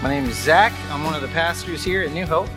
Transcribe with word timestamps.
My 0.00 0.10
name 0.10 0.26
is 0.26 0.36
Zach. 0.36 0.72
I'm 0.90 1.02
one 1.02 1.14
of 1.14 1.22
the 1.22 1.28
pastors 1.28 1.82
here 1.82 2.02
at 2.02 2.12
New 2.12 2.24
Hope. 2.24 2.48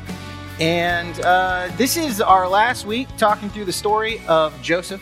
And 0.60 1.20
uh, 1.22 1.72
this 1.76 1.98
is 1.98 2.22
our 2.22 2.48
last 2.48 2.86
week 2.86 3.08
talking 3.18 3.50
through 3.50 3.66
the 3.66 3.74
story 3.74 4.22
of 4.28 4.54
Joseph. 4.62 5.02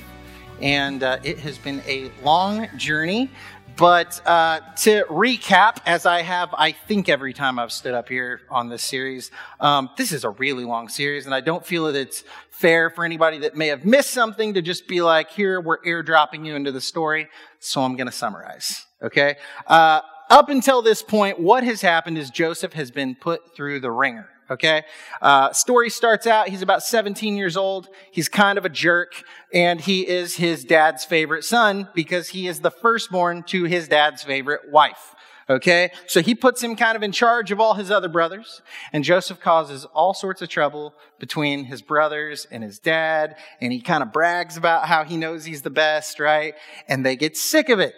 And 0.61 1.03
uh, 1.03 1.19
it 1.21 1.37
has 1.39 1.57
been 1.57 1.81
a 1.85 2.09
long 2.23 2.69
journey. 2.77 3.29
But 3.75 4.21
uh, 4.25 4.61
to 4.77 5.03
recap, 5.09 5.79
as 5.85 6.05
I 6.05 6.21
have, 6.21 6.55
I 6.57 6.71
think 6.71 7.09
every 7.09 7.33
time 7.33 7.59
I've 7.59 7.73
stood 7.73 7.93
up 7.93 8.07
here 8.07 8.39
on 8.49 8.69
this 8.69 8.83
series, 8.83 9.31
um, 9.59 9.89
this 9.97 10.13
is 10.13 10.23
a 10.23 10.29
really 10.29 10.63
long 10.63 10.87
series, 10.87 11.25
and 11.25 11.35
I 11.35 11.41
don't 11.41 11.65
feel 11.65 11.85
that 11.85 11.95
it's 11.95 12.23
fair 12.51 12.89
for 12.89 13.03
anybody 13.03 13.39
that 13.39 13.57
may 13.57 13.67
have 13.67 13.83
missed 13.83 14.11
something 14.11 14.53
to 14.53 14.61
just 14.61 14.87
be 14.87 15.01
like, 15.01 15.29
here, 15.29 15.59
we're 15.59 15.81
airdropping 15.81 16.45
you 16.45 16.55
into 16.55 16.71
the 16.71 16.81
story. 16.81 17.27
So 17.59 17.81
I'm 17.81 17.97
going 17.97 18.07
to 18.07 18.13
summarize. 18.13 18.85
Okay? 19.01 19.35
Uh, 19.67 20.01
up 20.29 20.49
until 20.49 20.81
this 20.81 21.01
point, 21.01 21.39
what 21.39 21.63
has 21.63 21.81
happened 21.81 22.17
is 22.17 22.29
Joseph 22.29 22.73
has 22.73 22.91
been 22.91 23.15
put 23.15 23.55
through 23.55 23.79
the 23.79 23.91
wringer. 23.91 24.29
Okay. 24.51 24.83
Uh, 25.21 25.53
story 25.53 25.89
starts 25.89 26.25
out. 26.25 26.49
He's 26.49 26.63
about 26.63 26.81
17 26.81 27.37
years 27.37 27.55
old. 27.55 27.87
He's 28.11 28.27
kind 28.27 28.57
of 28.57 28.65
a 28.65 28.69
jerk 28.69 29.23
and 29.53 29.79
he 29.79 30.07
is 30.07 30.35
his 30.37 30.63
dad's 30.63 31.05
favorite 31.05 31.43
son 31.43 31.87
because 31.93 32.29
he 32.29 32.47
is 32.47 32.61
the 32.61 32.71
firstborn 32.71 33.43
to 33.43 33.65
his 33.65 33.87
dad's 33.87 34.23
favorite 34.23 34.71
wife. 34.71 35.13
Okay. 35.49 35.91
So 36.07 36.21
he 36.21 36.33
puts 36.33 36.63
him 36.63 36.75
kind 36.75 36.95
of 36.95 37.03
in 37.03 37.11
charge 37.11 37.51
of 37.51 37.59
all 37.59 37.75
his 37.75 37.91
other 37.91 38.09
brothers 38.09 38.61
and 38.91 39.03
Joseph 39.03 39.39
causes 39.39 39.85
all 39.85 40.15
sorts 40.15 40.41
of 40.41 40.49
trouble 40.49 40.95
between 41.19 41.65
his 41.65 41.83
brothers 41.83 42.47
and 42.49 42.63
his 42.63 42.79
dad. 42.79 43.35
And 43.61 43.71
he 43.71 43.81
kind 43.81 44.01
of 44.01 44.11
brags 44.11 44.57
about 44.57 44.87
how 44.87 45.03
he 45.03 45.15
knows 45.15 45.45
he's 45.45 45.61
the 45.61 45.69
best, 45.69 46.19
right? 46.19 46.55
And 46.87 47.05
they 47.05 47.15
get 47.15 47.37
sick 47.37 47.69
of 47.69 47.79
it. 47.79 47.93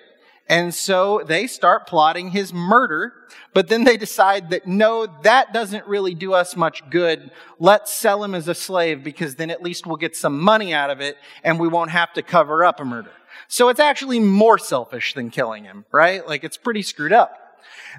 And 0.47 0.73
so 0.73 1.23
they 1.25 1.47
start 1.47 1.87
plotting 1.87 2.31
his 2.31 2.53
murder, 2.53 3.13
but 3.53 3.69
then 3.69 3.85
they 3.85 3.95
decide 3.95 4.49
that 4.49 4.67
no, 4.67 5.07
that 5.23 5.53
doesn't 5.53 5.87
really 5.87 6.13
do 6.13 6.33
us 6.33 6.55
much 6.55 6.89
good. 6.89 7.31
Let's 7.57 7.93
sell 7.93 8.23
him 8.23 8.35
as 8.35 8.47
a 8.47 8.55
slave 8.55 9.03
because 9.03 9.35
then 9.35 9.49
at 9.49 9.63
least 9.63 9.85
we'll 9.85 9.97
get 9.97 10.15
some 10.15 10.39
money 10.39 10.73
out 10.73 10.89
of 10.89 10.99
it 10.99 11.15
and 11.43 11.59
we 11.59 11.67
won't 11.67 11.91
have 11.91 12.11
to 12.13 12.21
cover 12.21 12.65
up 12.65 12.79
a 12.79 12.85
murder. 12.85 13.11
So 13.47 13.69
it's 13.69 13.79
actually 13.79 14.19
more 14.19 14.57
selfish 14.57 15.13
than 15.13 15.29
killing 15.29 15.63
him, 15.63 15.85
right? 15.91 16.27
Like 16.27 16.43
it's 16.43 16.57
pretty 16.57 16.81
screwed 16.81 17.13
up. 17.13 17.37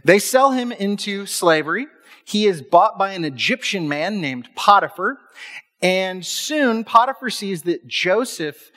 They 0.04 0.18
sell 0.18 0.50
him 0.50 0.72
into 0.72 1.26
slavery. 1.26 1.86
He 2.24 2.46
is 2.46 2.62
bought 2.62 2.98
by 2.98 3.12
an 3.12 3.24
Egyptian 3.24 3.88
man 3.88 4.20
named 4.20 4.48
Potiphar. 4.54 5.18
And 5.80 6.24
soon 6.24 6.84
Potiphar 6.84 7.30
sees 7.30 7.62
that 7.62 7.86
Joseph 7.86 8.70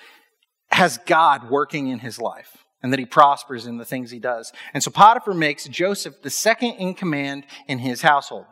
has 0.71 0.97
God 1.05 1.49
working 1.49 1.87
in 1.87 1.99
his 1.99 2.19
life 2.19 2.54
and 2.85 2.93
that 2.93 2.99
he 2.99 3.05
prospers 3.07 3.65
in 3.65 3.77
the 3.77 3.83
things 3.83 4.11
he 4.11 4.19
does. 4.19 4.53
And 4.71 4.83
so 4.83 4.91
Potiphar 4.91 5.33
makes 5.33 5.67
Joseph 5.67 6.21
the 6.21 6.29
second 6.29 6.73
in 6.73 6.93
command 6.93 7.47
in 7.67 7.79
his 7.79 8.03
household. 8.03 8.45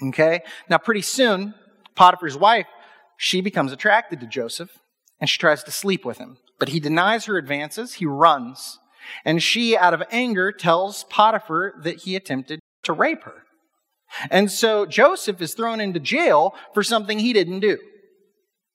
Okay? 0.00 0.42
Now, 0.70 0.78
pretty 0.78 1.02
soon, 1.02 1.52
Potiphar's 1.96 2.38
wife, 2.38 2.68
she 3.16 3.40
becomes 3.40 3.72
attracted 3.72 4.20
to 4.20 4.26
Joseph 4.28 4.70
and 5.20 5.28
she 5.28 5.36
tries 5.40 5.64
to 5.64 5.72
sleep 5.72 6.04
with 6.04 6.18
him. 6.18 6.36
But 6.60 6.68
he 6.68 6.78
denies 6.78 7.24
her 7.24 7.38
advances, 7.38 7.94
he 7.94 8.06
runs, 8.06 8.78
and 9.24 9.42
she, 9.42 9.76
out 9.76 9.94
of 9.94 10.04
anger, 10.12 10.52
tells 10.52 11.02
Potiphar 11.02 11.74
that 11.82 12.02
he 12.02 12.14
attempted 12.14 12.60
to 12.84 12.92
rape 12.92 13.24
her. 13.24 13.42
And 14.30 14.48
so 14.48 14.86
Joseph 14.86 15.42
is 15.42 15.54
thrown 15.54 15.80
into 15.80 15.98
jail 15.98 16.54
for 16.72 16.84
something 16.84 17.18
he 17.18 17.32
didn't 17.32 17.58
do. 17.58 17.78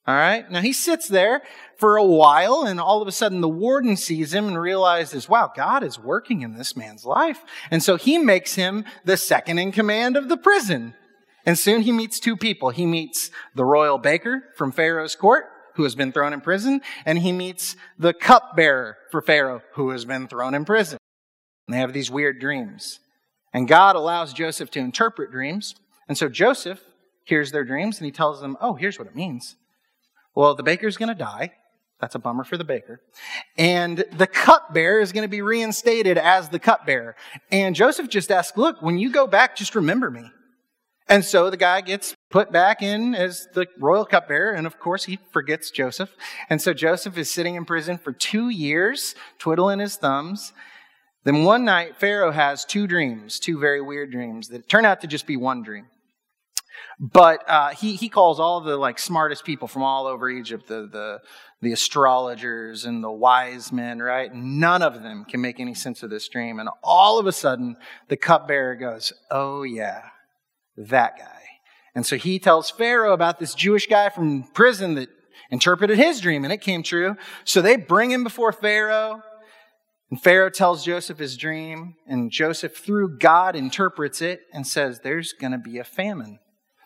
All 0.07 0.16
right. 0.16 0.50
Now 0.50 0.62
he 0.62 0.73
sits 0.73 1.07
there 1.07 1.44
for 1.78 1.95
a 1.95 2.03
while 2.03 2.63
and 2.63 2.79
all 2.79 3.01
of 3.01 3.07
a 3.07 3.12
sudden 3.12 3.41
the 3.41 3.47
warden 3.47 3.95
sees 3.95 4.34
him 4.34 4.47
and 4.47 4.59
realizes, 4.59 5.29
wow, 5.29 5.51
God 5.56 5.84
is 5.84 6.00
working 6.00 6.41
in 6.41 6.56
this 6.56 6.75
man's 6.75 7.06
life. 7.06 7.44
And 7.69 7.84
so 7.84 7.97
he 7.97 8.17
makes 8.17 8.56
him 8.56 8.84
the 9.06 9.16
second 9.16 9.59
in 9.59 9.72
command 9.72 10.17
of 10.17 10.28
the 10.28 10.38
prison. 10.38 10.95
And 11.45 11.57
soon 11.57 11.81
he 11.81 11.91
meets 11.91 12.19
two 12.19 12.35
people. 12.35 12.72
He 12.72 12.85
meets 12.85 13.29
the 13.56 13.66
royal 13.66 14.00
baker 14.00 14.44
from 14.56 14.72
Pharaoh's 14.72 15.16
court, 15.16 15.45
who 15.75 15.84
has 15.84 15.95
been 15.95 16.11
thrown 16.11 16.34
in 16.34 16.41
prison, 16.41 16.81
and 17.06 17.19
he 17.19 17.31
meets 17.31 17.75
the 17.97 18.13
cupbearer 18.13 18.97
for 19.09 19.22
Pharaoh, 19.22 19.61
who 19.73 19.90
has 19.91 20.06
been 20.06 20.28
thrown 20.28 20.53
in 20.53 20.66
prison. 20.66 20.97
And 21.67 21.75
they 21.75 21.79
have 21.79 21.94
these 21.94 22.11
weird 22.11 22.40
dreams. 22.40 23.00
And 23.53 23.67
God 23.67 23.95
allows 23.95 24.34
Joseph 24.34 24.72
to 24.72 24.79
interpret 24.79 25.31
dreams. 25.31 25.75
And 26.07 26.17
so 26.17 26.28
Joseph 26.28 26.81
hears 27.23 27.51
their 27.51 27.63
dreams 27.63 27.97
and 27.97 28.06
he 28.06 28.11
tells 28.11 28.41
them, 28.41 28.57
oh, 28.61 28.73
here's 28.73 28.97
what 28.97 29.07
it 29.07 29.16
means. 29.16 29.56
Well, 30.35 30.55
the 30.55 30.63
baker's 30.63 30.97
going 30.97 31.09
to 31.09 31.15
die. 31.15 31.53
That's 31.99 32.15
a 32.15 32.19
bummer 32.19 32.43
for 32.43 32.57
the 32.57 32.63
baker. 32.63 33.01
And 33.57 34.03
the 34.17 34.27
cupbearer 34.27 35.01
is 35.01 35.11
going 35.11 35.23
to 35.23 35.29
be 35.29 35.41
reinstated 35.41 36.17
as 36.17 36.49
the 36.49 36.57
cupbearer. 36.57 37.15
And 37.51 37.75
Joseph 37.75 38.09
just 38.09 38.31
asks, 38.31 38.57
look, 38.57 38.81
when 38.81 38.97
you 38.97 39.11
go 39.11 39.27
back, 39.27 39.55
just 39.55 39.75
remember 39.75 40.09
me. 40.09 40.23
And 41.07 41.25
so 41.25 41.49
the 41.49 41.57
guy 41.57 41.81
gets 41.81 42.15
put 42.29 42.51
back 42.51 42.81
in 42.81 43.13
as 43.13 43.47
the 43.53 43.67
royal 43.77 44.05
cupbearer, 44.05 44.53
and 44.53 44.65
of 44.65 44.79
course 44.79 45.03
he 45.03 45.19
forgets 45.31 45.69
Joseph. 45.69 46.15
And 46.49 46.61
so 46.61 46.73
Joseph 46.73 47.17
is 47.17 47.29
sitting 47.29 47.55
in 47.55 47.65
prison 47.65 47.97
for 47.97 48.13
two 48.13 48.49
years, 48.49 49.13
twiddling 49.37 49.79
his 49.79 49.97
thumbs. 49.97 50.53
Then 51.23 51.43
one 51.43 51.65
night, 51.65 51.97
Pharaoh 51.97 52.31
has 52.31 52.65
two 52.65 52.87
dreams, 52.87 53.39
two 53.39 53.59
very 53.59 53.81
weird 53.81 54.11
dreams 54.11 54.47
that 54.47 54.69
turn 54.69 54.85
out 54.85 55.01
to 55.01 55.07
just 55.07 55.27
be 55.27 55.37
one 55.37 55.63
dream. 55.63 55.87
But 56.99 57.47
uh, 57.49 57.69
he, 57.69 57.95
he 57.95 58.09
calls 58.09 58.39
all 58.39 58.61
the 58.61 58.77
like 58.77 58.99
smartest 58.99 59.43
people 59.43 59.67
from 59.67 59.83
all 59.83 60.07
over 60.07 60.29
Egypt, 60.29 60.67
the, 60.67 60.87
the, 60.87 61.19
the 61.61 61.71
astrologers 61.71 62.85
and 62.85 63.03
the 63.03 63.11
wise 63.11 63.71
men, 63.71 63.99
right? 63.99 64.33
None 64.33 64.81
of 64.81 65.01
them 65.01 65.25
can 65.25 65.41
make 65.41 65.59
any 65.59 65.73
sense 65.73 66.03
of 66.03 66.09
this 66.09 66.27
dream. 66.27 66.59
And 66.59 66.69
all 66.83 67.19
of 67.19 67.27
a 67.27 67.31
sudden, 67.31 67.77
the 68.07 68.17
cupbearer 68.17 68.75
goes, 68.75 69.13
Oh, 69.29 69.63
yeah, 69.63 70.01
that 70.77 71.17
guy. 71.17 71.41
And 71.93 72.05
so 72.05 72.17
he 72.17 72.39
tells 72.39 72.69
Pharaoh 72.69 73.13
about 73.13 73.39
this 73.39 73.53
Jewish 73.53 73.87
guy 73.87 74.09
from 74.09 74.43
prison 74.43 74.95
that 74.95 75.09
interpreted 75.49 75.97
his 75.97 76.21
dream, 76.21 76.43
and 76.43 76.53
it 76.53 76.61
came 76.61 76.81
true. 76.81 77.17
So 77.43 77.61
they 77.61 77.75
bring 77.75 78.11
him 78.11 78.23
before 78.23 78.53
Pharaoh. 78.53 79.21
And 80.09 80.21
Pharaoh 80.21 80.49
tells 80.49 80.83
Joseph 80.83 81.19
his 81.19 81.37
dream, 81.37 81.95
and 82.05 82.31
Joseph, 82.31 82.75
through 82.75 83.17
God, 83.17 83.55
interprets 83.55 84.21
it 84.21 84.41
and 84.53 84.67
says, 84.67 84.99
There's 84.99 85.33
going 85.33 85.53
to 85.53 85.57
be 85.57 85.77
a 85.77 85.85
famine. 85.85 86.39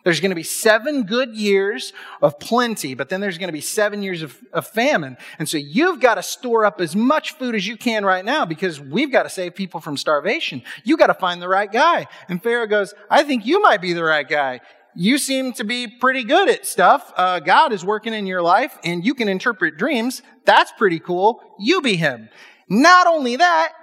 There's 0.06 0.20
going 0.20 0.30
to 0.30 0.36
be 0.36 0.44
seven 0.44 1.04
good 1.04 1.36
years 1.36 1.92
of 2.22 2.40
plenty, 2.40 2.94
but 2.94 3.10
then 3.10 3.22
there's 3.22 3.40
going 3.40 3.48
to 3.48 3.54
be 3.54 3.60
seven 3.60 4.04
years 4.04 4.22
of, 4.22 4.38
of, 4.54 4.68
famine. 4.68 5.18
And 5.40 5.50
so 5.50 5.58
you've 5.58 6.00
got 6.00 6.16
to 6.16 6.24
store 6.24 6.64
up 6.64 6.80
as 6.80 6.96
much 6.96 7.32
food 7.32 7.56
as 7.56 7.68
you 7.68 7.76
can 7.76 8.06
right 8.06 8.24
now 8.24 8.46
because 8.46 8.80
we've 8.80 9.12
got 9.12 9.24
to 9.24 9.30
save 9.30 9.56
people 9.56 9.80
from 9.80 9.98
starvation. 9.98 10.62
You've 10.84 11.00
got 11.00 11.08
to 11.08 11.16
find 11.16 11.42
the 11.42 11.48
right 11.50 11.72
guy. 11.72 12.06
And 12.30 12.42
Pharaoh 12.42 12.68
goes, 12.68 12.94
I 13.10 13.24
think 13.24 13.48
you 13.48 13.60
might 13.64 13.82
be 13.82 13.94
the 13.94 14.04
right 14.04 14.30
guy. 14.30 14.62
You 14.94 15.18
seem 15.18 15.54
to 15.54 15.64
be 15.64 15.88
pretty 15.88 16.24
good 16.24 16.50
at 16.50 16.68
stuff. 16.68 17.12
Uh, 17.18 17.40
God 17.40 17.74
is 17.74 17.84
working 17.84 18.14
in 18.14 18.28
your 18.28 18.44
life 18.44 18.78
and 18.84 19.04
you 19.04 19.16
can 19.16 19.28
interpret 19.28 19.76
dreams. 19.76 20.22
That's 20.46 20.72
pretty 20.74 21.00
cool. 21.00 21.42
You 21.58 21.82
be 21.82 21.96
him. 21.96 22.30
Not 22.70 23.08
only 23.08 23.38
that, 23.38 23.74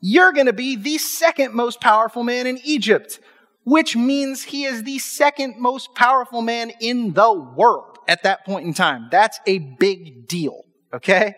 you're 0.00 0.32
going 0.32 0.46
to 0.46 0.54
be 0.54 0.74
the 0.76 0.96
second 0.96 1.52
most 1.52 1.82
powerful 1.82 2.24
man 2.24 2.46
in 2.46 2.58
Egypt 2.64 3.20
which 3.66 3.96
means 3.96 4.44
he 4.44 4.64
is 4.64 4.84
the 4.84 4.96
second 5.00 5.56
most 5.58 5.92
powerful 5.96 6.40
man 6.40 6.70
in 6.80 7.12
the 7.14 7.32
world 7.32 7.98
at 8.06 8.22
that 8.22 8.46
point 8.46 8.64
in 8.64 8.72
time. 8.72 9.08
That's 9.10 9.40
a 9.44 9.58
big 9.58 10.28
deal. 10.28 10.62
Okay. 10.94 11.34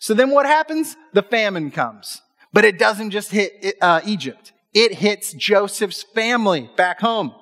So 0.00 0.12
then 0.12 0.30
what 0.30 0.46
happens? 0.46 0.96
The 1.12 1.22
famine 1.22 1.70
comes, 1.70 2.22
but 2.52 2.64
it 2.64 2.76
doesn't 2.76 3.12
just 3.12 3.30
hit 3.30 3.76
uh, 3.80 4.00
Egypt. 4.04 4.52
It 4.74 4.94
hits 4.94 5.32
Joseph's 5.32 6.02
family 6.02 6.68
back 6.76 7.00
home. 7.00 7.32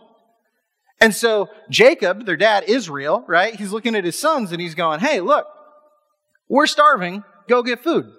And 1.01 1.15
so 1.15 1.49
Jacob, 1.71 2.27
their 2.27 2.37
dad, 2.37 2.65
Israel, 2.67 3.25
right? 3.27 3.55
He's 3.55 3.73
looking 3.73 3.95
at 3.95 4.05
his 4.05 4.19
sons 4.19 4.53
and 4.53 4.61
he's 4.61 4.75
going, 4.75 5.01
Hey, 5.01 5.21
look, 5.21 5.47
we're 6.51 6.67
starving. 6.67 7.25
Go 7.49 7.63
get 7.63 7.83
food. 7.83 8.13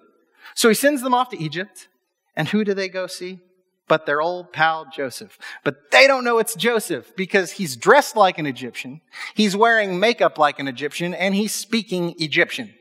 So 0.55 0.69
he 0.69 0.75
sends 0.75 1.03
them 1.03 1.13
off 1.13 1.29
to 1.29 1.37
Egypt. 1.37 1.87
And 2.35 2.47
who 2.47 2.63
do 2.63 2.73
they 2.73 2.89
go 2.89 3.05
see? 3.05 3.41
But 3.89 4.05
their 4.05 4.21
old 4.21 4.53
pal 4.53 4.87
Joseph. 4.95 5.37
But 5.65 5.91
they 5.91 6.07
don't 6.07 6.23
know 6.23 6.37
it's 6.37 6.55
Joseph 6.55 7.13
because 7.17 7.51
he's 7.51 7.75
dressed 7.75 8.15
like 8.15 8.37
an 8.37 8.45
Egyptian, 8.45 9.01
he's 9.35 9.57
wearing 9.57 9.99
makeup 9.99 10.37
like 10.37 10.59
an 10.59 10.69
Egyptian, 10.69 11.13
and 11.13 11.35
he's 11.35 11.53
speaking 11.53 12.15
Egyptian. 12.19 12.73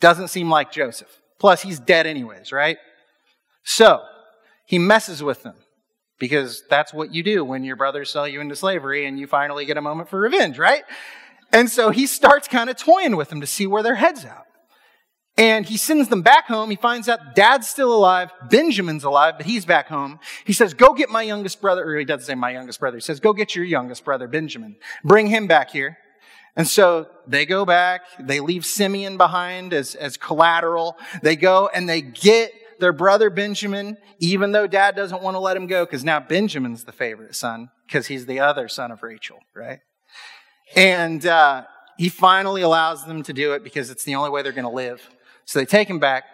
Doesn't 0.00 0.28
seem 0.28 0.48
like 0.50 0.70
Joseph. 0.70 1.20
Plus, 1.40 1.62
he's 1.62 1.80
dead 1.80 2.06
anyways, 2.06 2.52
right? 2.52 2.76
So, 3.64 4.02
he 4.66 4.78
messes 4.78 5.22
with 5.22 5.42
them. 5.42 5.56
because 6.18 6.62
that's 6.70 6.92
what 6.94 7.12
you 7.12 7.22
do 7.22 7.44
when 7.44 7.64
your 7.64 7.76
brothers 7.76 8.10
sell 8.10 8.26
you 8.26 8.40
into 8.40 8.56
slavery 8.56 9.06
and 9.06 9.18
you 9.18 9.26
finally 9.26 9.64
get 9.64 9.76
a 9.76 9.82
moment 9.82 10.08
for 10.08 10.20
revenge, 10.20 10.58
right? 10.58 10.84
And 11.52 11.68
so 11.70 11.90
he 11.90 12.06
starts 12.06 12.48
kind 12.48 12.70
of 12.70 12.76
toying 12.76 13.16
with 13.16 13.28
them 13.28 13.40
to 13.40 13.46
see 13.46 13.66
where 13.66 13.82
their 13.82 13.96
head's 13.96 14.24
at. 14.24 14.46
And 15.36 15.66
he 15.66 15.76
sends 15.76 16.08
them 16.08 16.22
back 16.22 16.46
home. 16.46 16.70
He 16.70 16.76
finds 16.76 17.08
out 17.08 17.34
dad's 17.34 17.68
still 17.68 17.92
alive. 17.92 18.30
Benjamin's 18.48 19.02
alive, 19.02 19.34
but 19.36 19.46
he's 19.46 19.64
back 19.64 19.88
home. 19.88 20.20
He 20.44 20.52
says, 20.52 20.74
go 20.74 20.94
get 20.94 21.10
my 21.10 21.22
youngest 21.22 21.60
brother, 21.60 21.84
or 21.84 21.98
he 21.98 22.04
doesn't 22.04 22.26
say 22.26 22.36
my 22.36 22.52
youngest 22.52 22.78
brother. 22.78 22.96
He 22.96 23.00
says, 23.00 23.18
go 23.18 23.32
get 23.32 23.56
your 23.56 23.64
youngest 23.64 24.04
brother, 24.04 24.28
Benjamin. 24.28 24.76
Bring 25.02 25.26
him 25.26 25.48
back 25.48 25.70
here. 25.70 25.98
And 26.54 26.68
so 26.68 27.08
they 27.26 27.46
go 27.46 27.64
back. 27.64 28.02
They 28.20 28.38
leave 28.38 28.64
Simeon 28.64 29.16
behind 29.16 29.72
as, 29.72 29.96
as 29.96 30.16
collateral. 30.16 30.96
They 31.20 31.34
go 31.34 31.68
and 31.74 31.88
they 31.88 32.00
get 32.00 32.52
their 32.78 32.92
brother 32.92 33.28
Benjamin, 33.28 33.96
even 34.20 34.52
though 34.52 34.68
dad 34.68 34.94
doesn't 34.94 35.22
want 35.22 35.34
to 35.34 35.40
let 35.40 35.56
him 35.56 35.66
go, 35.66 35.84
because 35.84 36.04
now 36.04 36.20
Benjamin's 36.20 36.84
the 36.84 36.92
favorite 36.92 37.34
son, 37.34 37.70
because 37.86 38.06
he's 38.06 38.26
the 38.26 38.38
other 38.38 38.68
son 38.68 38.92
of 38.92 39.02
Rachel, 39.02 39.40
right? 39.54 39.80
And 40.76 41.26
uh, 41.26 41.64
he 41.96 42.08
finally 42.08 42.62
allows 42.62 43.04
them 43.04 43.24
to 43.24 43.32
do 43.32 43.52
it 43.52 43.64
because 43.64 43.90
it's 43.90 44.04
the 44.04 44.14
only 44.14 44.30
way 44.30 44.42
they're 44.42 44.52
going 44.52 44.64
to 44.64 44.70
live. 44.70 45.08
So 45.44 45.58
they 45.58 45.66
take 45.66 45.88
him 45.88 45.98
back. 45.98 46.24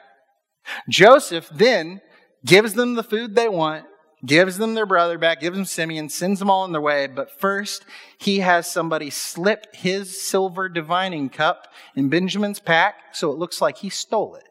Joseph 0.88 1.48
then 1.52 2.00
gives 2.44 2.74
them 2.74 2.94
the 2.94 3.02
food 3.02 3.34
they 3.34 3.48
want, 3.48 3.84
gives 4.24 4.58
them 4.58 4.74
their 4.74 4.86
brother 4.86 5.18
back, 5.18 5.40
gives 5.40 5.56
them 5.56 5.64
Simeon, 5.64 6.08
sends 6.08 6.38
them 6.38 6.50
all 6.50 6.62
on 6.62 6.72
their 6.72 6.80
way. 6.80 7.06
But 7.06 7.40
first, 7.40 7.84
he 8.18 8.40
has 8.40 8.70
somebody 8.70 9.10
slip 9.10 9.74
his 9.74 10.20
silver 10.22 10.68
divining 10.68 11.28
cup 11.28 11.68
in 11.94 12.08
Benjamin's 12.08 12.60
pack 12.60 12.94
so 13.12 13.30
it 13.30 13.38
looks 13.38 13.60
like 13.60 13.78
he 13.78 13.88
stole 13.88 14.34
it. 14.34 14.44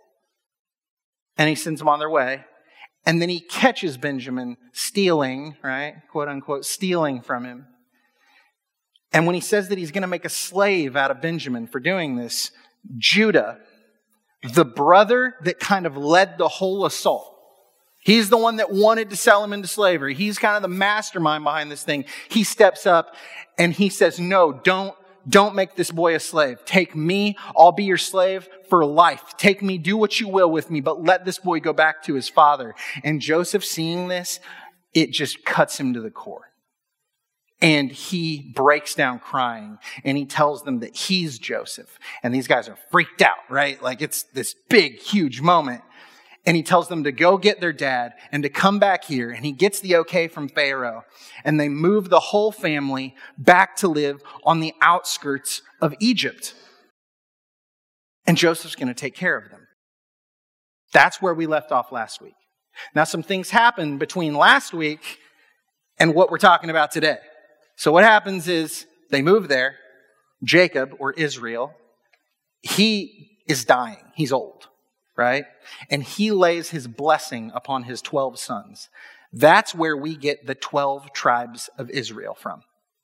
And 1.38 1.48
he 1.50 1.56
sends 1.56 1.80
them 1.80 1.88
on 1.88 2.00
their 2.00 2.10
way. 2.10 2.46
And 3.06 3.22
then 3.22 3.30
he 3.30 3.40
catches 3.40 3.98
Benjamin 3.98 4.58
stealing, 4.74 5.56
right? 5.64 5.96
Quote 6.12 6.28
unquote, 6.28 6.66
stealing 6.66 7.22
from 7.22 7.46
him. 7.46 7.66
And 9.12 9.26
when 9.26 9.36
he 9.36 9.42
says 9.42 9.70
that 9.70 9.78
he's 9.78 9.92
going 9.92 10.02
to 10.02 10.08
make 10.08 10.26
a 10.26 10.30
slave 10.30 10.96
out 10.96 11.10
of 11.10 11.22
Benjamin 11.22 11.66
for 11.66 11.80
doing 11.80 12.16
this, 12.16 12.52
Judah, 12.98 13.60
the 14.44 14.66
brother 14.66 15.36
that 15.44 15.60
kind 15.60 15.86
of 15.86 15.98
led 15.98 16.38
the 16.38 16.48
whole 16.48 16.86
assault, 16.86 17.40
He's 18.02 18.30
the 18.30 18.38
one 18.38 18.56
that 18.58 18.72
wanted 18.72 19.10
to 19.10 19.16
sell 19.16 19.44
him 19.44 19.54
into 19.54 19.68
slavery. 19.68 20.16
He's 20.16 20.40
kind 20.40 20.56
of 20.56 20.62
the 20.62 20.70
mastermind 20.70 21.44
behind 21.44 21.70
this 21.70 21.84
thing. 21.84 22.06
He 22.30 22.44
steps 22.44 22.86
up 22.86 23.16
and 23.58 23.74
he 23.74 23.90
says, 23.90 24.20
no, 24.20 24.54
don't, 24.54 24.96
don't 25.28 25.54
make 25.54 25.76
this 25.76 25.92
boy 25.92 26.16
a 26.16 26.20
slave. 26.20 26.64
Take 26.66 26.96
me. 26.96 27.38
I'll 27.58 27.74
be 27.74 27.84
your 27.84 27.98
slave 27.98 28.48
for 28.70 28.86
life. 28.86 29.36
Take 29.38 29.62
me. 29.62 29.78
Do 29.78 29.98
what 29.98 30.20
you 30.20 30.30
will 30.30 30.50
with 30.50 30.72
me, 30.72 30.80
but 30.80 31.04
let 31.04 31.26
this 31.26 31.40
boy 31.40 31.60
go 31.60 31.74
back 31.74 32.02
to 32.04 32.14
his 32.14 32.30
father. 32.30 32.74
And 33.04 33.20
Joseph 33.20 33.66
seeing 33.66 34.08
this, 34.08 34.40
it 34.94 35.12
just 35.12 35.44
cuts 35.44 35.80
him 35.80 35.94
to 35.94 36.02
the 36.02 36.10
core. 36.10 36.49
And 37.62 37.92
he 37.92 38.54
breaks 38.56 38.96
down 38.96 39.20
crying 39.20 39.80
and 40.06 40.18
he 40.18 40.26
tells 40.26 40.64
them 40.64 40.80
that 40.80 40.96
he's 40.96 41.38
Joseph. 41.38 42.00
And 42.24 42.34
these 42.34 42.48
guys 42.48 42.70
are 42.70 42.78
freaked 42.90 43.22
out, 43.22 43.38
right? 43.50 43.82
Like 43.82 44.02
it's 44.02 44.24
this 44.24 44.56
big, 44.70 45.00
huge 45.00 45.42
moment. 45.42 45.82
And 46.46 46.56
he 46.56 46.64
tells 46.64 46.88
them 46.88 47.04
to 47.04 47.12
go 47.12 47.38
get 47.38 47.60
their 47.60 47.74
dad 47.74 48.14
and 48.32 48.44
to 48.44 48.50
come 48.50 48.80
back 48.80 49.04
here. 49.04 49.30
And 49.30 49.46
he 49.46 49.52
gets 49.52 49.82
the 49.82 49.98
okay 49.98 50.30
from 50.30 50.48
Pharaoh. 50.48 51.04
And 51.44 51.60
they 51.60 51.68
move 51.68 52.10
the 52.10 52.20
whole 52.20 52.52
family 52.52 53.14
back 53.38 53.76
to 53.78 53.90
live 53.90 54.24
on 54.44 54.62
the 54.62 54.74
outskirts 54.82 55.62
of 55.82 55.94
Egypt. 56.00 56.56
And 58.26 58.38
Joseph's 58.38 58.76
going 58.76 58.88
to 58.88 58.94
take 58.94 59.16
care 59.16 59.38
of 59.38 59.50
them. 59.52 59.68
That's 60.94 61.22
where 61.22 61.34
we 61.34 61.46
left 61.46 61.72
off 61.72 61.92
last 61.92 62.22
week. 62.22 62.36
Now, 62.96 63.04
some 63.04 63.22
things 63.22 63.50
happened 63.50 64.00
between 64.00 64.34
last 64.34 64.74
week 64.74 65.20
and 66.00 66.16
what 66.16 66.32
we're 66.32 66.38
talking 66.38 66.70
about 66.70 66.92
today. 66.92 67.18
So 67.80 67.94
what 67.94 68.04
happens 68.04 68.50
is 68.50 68.88
they 69.10 69.22
move 69.22 69.48
there. 69.48 69.78
Jacob 70.44 70.96
or 71.00 71.14
Israel, 71.14 71.74
he 72.62 73.38
is 73.48 73.64
dying. 73.64 74.04
He's 74.16 74.34
old, 74.34 74.68
right? 75.16 75.46
And 75.90 76.04
he 76.04 76.32
lays 76.32 76.72
his 76.72 76.90
blessing 76.90 77.54
upon 77.56 77.84
his 77.84 78.02
12 78.02 78.38
sons. 78.38 78.90
That's 79.32 79.74
where 79.74 79.96
we 79.96 80.18
get 80.18 80.46
the 80.46 80.56
12 80.56 81.14
tribes 81.14 81.70
of 81.78 81.90
Israel 81.90 82.34
from. 82.34 82.64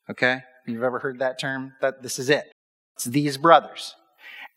Okay? 0.10 0.42
You've 0.68 0.83
ever 0.83 1.00
heard 1.00 1.19
that 1.19 1.39
term? 1.39 1.71
That 1.80 2.04
this 2.04 2.19
is 2.19 2.30
it. 2.30 2.51
It's 2.98 3.06
these 3.06 3.38
brothers. 3.38 3.95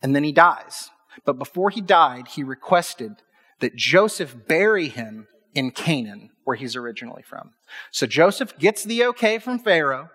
And 0.02 0.16
then 0.16 0.24
he 0.24 0.32
dies. 0.32 0.90
But 1.24 1.38
before 1.38 1.70
he 1.70 1.80
died, 1.80 2.26
he 2.26 2.42
requested 2.42 3.12
that 3.60 3.76
Joseph 3.76 4.34
bury 4.48 4.88
him 4.88 5.28
in 5.58 5.72
Canaan, 5.72 6.30
where 6.44 6.54
he's 6.54 6.76
originally 6.76 7.22
from. 7.22 7.50
So 7.90 8.06
Joseph 8.06 8.56
gets 8.58 8.84
the 8.84 9.04
okay 9.06 9.40
from 9.40 9.58
Pharaoh, 9.58 10.08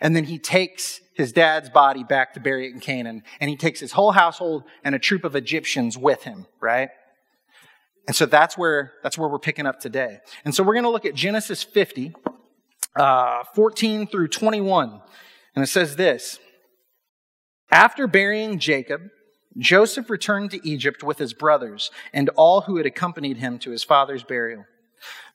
and 0.00 0.14
then 0.14 0.24
he 0.24 0.38
takes 0.38 1.00
his 1.16 1.32
dad's 1.32 1.68
body 1.68 2.04
back 2.04 2.34
to 2.34 2.40
bury 2.40 2.68
it 2.68 2.72
in 2.72 2.78
Canaan, 2.78 3.24
and 3.40 3.50
he 3.50 3.56
takes 3.56 3.80
his 3.80 3.90
whole 3.90 4.12
household 4.12 4.62
and 4.84 4.94
a 4.94 5.00
troop 5.00 5.24
of 5.24 5.34
Egyptians 5.34 5.98
with 5.98 6.22
him, 6.22 6.46
right? 6.60 6.90
And 8.06 8.14
so 8.14 8.24
that's 8.24 8.56
where, 8.56 8.92
that's 9.02 9.18
where 9.18 9.28
we're 9.28 9.40
picking 9.40 9.66
up 9.66 9.80
today. 9.80 10.20
And 10.44 10.54
so 10.54 10.62
we're 10.62 10.74
going 10.74 10.84
to 10.84 10.90
look 10.90 11.06
at 11.06 11.14
Genesis 11.16 11.64
50, 11.64 12.14
uh, 12.94 13.42
14 13.56 14.06
through 14.06 14.28
21. 14.28 15.02
And 15.56 15.64
it 15.64 15.68
says 15.68 15.96
this 15.96 16.38
After 17.72 18.06
burying 18.06 18.60
Jacob, 18.60 19.02
Joseph 19.58 20.08
returned 20.08 20.50
to 20.50 20.66
Egypt 20.66 21.02
with 21.02 21.18
his 21.18 21.32
brothers 21.32 21.90
and 22.12 22.28
all 22.30 22.62
who 22.62 22.76
had 22.76 22.86
accompanied 22.86 23.36
him 23.36 23.58
to 23.60 23.70
his 23.70 23.84
father's 23.84 24.22
burial. 24.22 24.64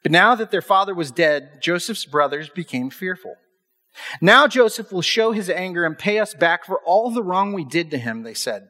But 0.03 0.11
now 0.11 0.35
that 0.35 0.51
their 0.51 0.61
father 0.61 0.95
was 0.95 1.11
dead, 1.11 1.61
Joseph's 1.61 2.05
brothers 2.05 2.49
became 2.49 2.89
fearful. 2.89 3.35
Now 4.21 4.47
Joseph 4.47 4.91
will 4.91 5.01
show 5.01 5.31
his 5.31 5.49
anger 5.49 5.85
and 5.85 5.97
pay 5.97 6.19
us 6.19 6.33
back 6.33 6.65
for 6.65 6.79
all 6.85 7.11
the 7.11 7.23
wrong 7.23 7.53
we 7.53 7.65
did 7.65 7.91
to 7.91 7.97
him, 7.97 8.23
they 8.23 8.33
said. 8.33 8.69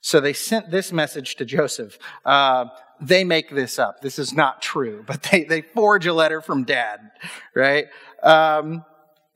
So 0.00 0.20
they 0.20 0.32
sent 0.32 0.70
this 0.70 0.92
message 0.92 1.36
to 1.36 1.44
Joseph. 1.44 1.98
Uh, 2.24 2.66
they 3.00 3.24
make 3.24 3.50
this 3.50 3.78
up. 3.78 4.00
This 4.00 4.18
is 4.18 4.32
not 4.32 4.62
true, 4.62 5.04
but 5.06 5.22
they, 5.24 5.44
they 5.44 5.62
forge 5.62 6.06
a 6.06 6.14
letter 6.14 6.40
from 6.40 6.64
dad, 6.64 7.00
right? 7.54 7.86
Um, 8.22 8.84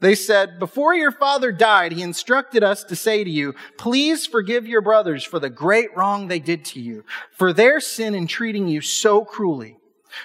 they 0.05 0.15
said, 0.15 0.59
Before 0.59 0.95
your 0.95 1.11
father 1.11 1.51
died, 1.51 1.93
he 1.93 2.03
instructed 2.03 2.63
us 2.63 2.85
to 2.85 2.95
say 2.95 3.25
to 3.25 3.31
you, 3.31 3.55
Please 3.79 4.27
forgive 4.27 4.67
your 4.67 4.83
brothers 4.83 5.25
for 5.25 5.39
the 5.39 5.49
great 5.49 5.97
wrong 5.97 6.29
they 6.29 6.41
did 6.41 6.63
to 6.67 6.81
you, 6.81 7.07
for 7.33 7.55
their 7.55 7.81
sin 7.81 8.15
in 8.15 8.27
treating 8.27 8.69
you 8.69 8.83
so 8.83 9.25
cruelly. 9.25 9.79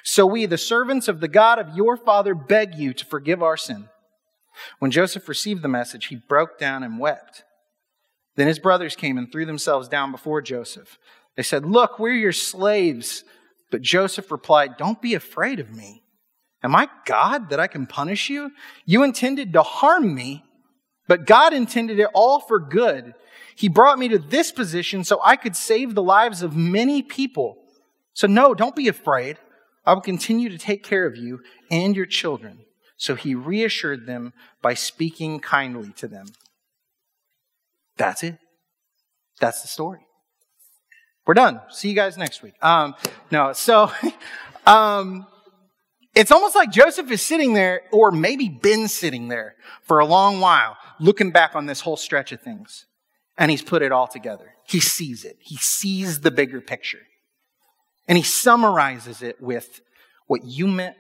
So 0.03 0.25
we, 0.25 0.45
the 0.45 0.57
servants 0.57 1.07
of 1.07 1.21
the 1.21 1.29
God 1.29 1.59
of 1.59 1.77
your 1.77 1.95
father, 1.95 2.35
beg 2.35 2.75
you 2.75 2.93
to 2.93 3.05
forgive 3.05 3.41
our 3.41 3.55
sin. 3.55 3.87
When 4.79 4.91
Joseph 4.91 5.29
received 5.29 5.61
the 5.61 5.69
message, 5.69 6.07
he 6.07 6.17
broke 6.17 6.59
down 6.59 6.83
and 6.83 6.99
wept. 6.99 7.45
Then 8.35 8.47
his 8.47 8.59
brothers 8.59 8.97
came 8.97 9.17
and 9.17 9.31
threw 9.31 9.45
themselves 9.45 9.87
down 9.87 10.11
before 10.11 10.41
Joseph. 10.41 10.97
They 11.37 11.43
said, 11.43 11.65
Look, 11.65 11.99
we're 11.99 12.11
your 12.11 12.33
slaves. 12.33 13.23
But 13.71 13.81
Joseph 13.81 14.29
replied, 14.29 14.75
Don't 14.75 15.01
be 15.01 15.13
afraid 15.13 15.61
of 15.61 15.73
me. 15.73 16.03
Am 16.63 16.75
I 16.75 16.89
God 17.05 17.49
that 17.49 17.59
I 17.59 17.67
can 17.67 17.87
punish 17.87 18.29
you? 18.29 18.51
You 18.85 19.03
intended 19.03 19.53
to 19.53 19.63
harm 19.63 20.13
me, 20.13 20.43
but 21.07 21.25
God 21.25 21.53
intended 21.53 21.99
it 21.99 22.09
all 22.13 22.39
for 22.39 22.59
good. 22.59 23.13
He 23.55 23.69
brought 23.69 23.99
me 23.99 24.09
to 24.09 24.19
this 24.19 24.51
position 24.51 25.03
so 25.03 25.19
I 25.23 25.35
could 25.35 25.55
save 25.55 25.95
the 25.95 26.03
lives 26.03 26.41
of 26.41 26.55
many 26.55 27.01
people. 27.01 27.57
So, 28.13 28.27
no, 28.27 28.53
don't 28.53 28.75
be 28.75 28.87
afraid. 28.87 29.37
I 29.85 29.93
will 29.93 30.01
continue 30.01 30.49
to 30.49 30.57
take 30.57 30.83
care 30.83 31.05
of 31.05 31.15
you 31.15 31.41
and 31.71 31.95
your 31.95 32.05
children. 32.05 32.59
So 32.97 33.15
he 33.15 33.33
reassured 33.33 34.05
them 34.05 34.33
by 34.61 34.73
speaking 34.73 35.39
kindly 35.39 35.93
to 35.97 36.07
them. 36.07 36.27
That's 37.95 38.23
it. 38.23 38.37
That's 39.39 39.61
the 39.61 39.69
story. 39.69 39.99
We're 41.25 41.33
done. 41.33 41.61
See 41.69 41.89
you 41.89 41.95
guys 41.95 42.17
next 42.17 42.41
week. 42.41 42.55
Um, 42.61 42.95
no, 43.31 43.53
so 43.53 43.91
um, 44.65 45.27
it's 46.19 46.31
almost 46.31 46.53
like 46.53 46.69
Joseph 46.69 47.09
is 47.11 47.21
sitting 47.21 47.53
there, 47.53 47.83
or 47.93 48.11
maybe 48.11 48.49
been 48.49 48.89
sitting 48.89 49.29
there 49.29 49.55
for 49.83 49.99
a 49.99 50.05
long 50.05 50.41
while, 50.41 50.75
looking 50.99 51.31
back 51.31 51.55
on 51.55 51.65
this 51.65 51.79
whole 51.79 51.95
stretch 51.95 52.33
of 52.33 52.41
things. 52.41 52.85
And 53.37 53.49
he's 53.49 53.61
put 53.61 53.81
it 53.81 53.93
all 53.93 54.05
together. 54.05 54.53
He 54.67 54.81
sees 54.81 55.23
it. 55.23 55.37
He 55.39 55.55
sees 55.55 56.19
the 56.19 56.29
bigger 56.29 56.59
picture. 56.59 56.99
And 58.05 58.17
he 58.17 58.23
summarizes 58.23 59.21
it 59.21 59.41
with 59.41 59.79
what 60.27 60.43
you 60.43 60.67
meant 60.67 60.97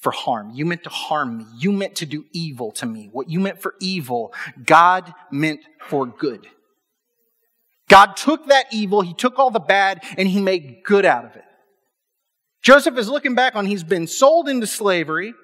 for 0.00 0.10
harm. 0.10 0.50
You 0.52 0.66
meant 0.66 0.82
to 0.82 0.90
harm 0.90 1.38
me. 1.38 1.46
You 1.56 1.70
meant 1.70 1.94
to 1.96 2.06
do 2.06 2.24
evil 2.32 2.72
to 2.72 2.86
me. 2.86 3.10
What 3.12 3.30
you 3.30 3.38
meant 3.38 3.62
for 3.62 3.76
evil, 3.80 4.34
God 4.64 5.14
meant 5.30 5.60
for 5.86 6.04
good. 6.04 6.48
God 7.88 8.16
took 8.16 8.48
that 8.48 8.66
evil, 8.72 9.02
He 9.02 9.14
took 9.14 9.38
all 9.38 9.50
the 9.50 9.60
bad, 9.60 10.02
and 10.16 10.26
He 10.26 10.40
made 10.40 10.82
good 10.84 11.04
out 11.04 11.24
of 11.24 11.36
it. 11.36 11.44
Joseph 12.62 12.98
is 12.98 13.08
looking 13.08 13.34
back 13.34 13.54
on 13.54 13.66
he's 13.66 13.84
been 13.84 14.06
sold 14.06 14.48
into 14.48 14.66
slavery, 14.66 15.34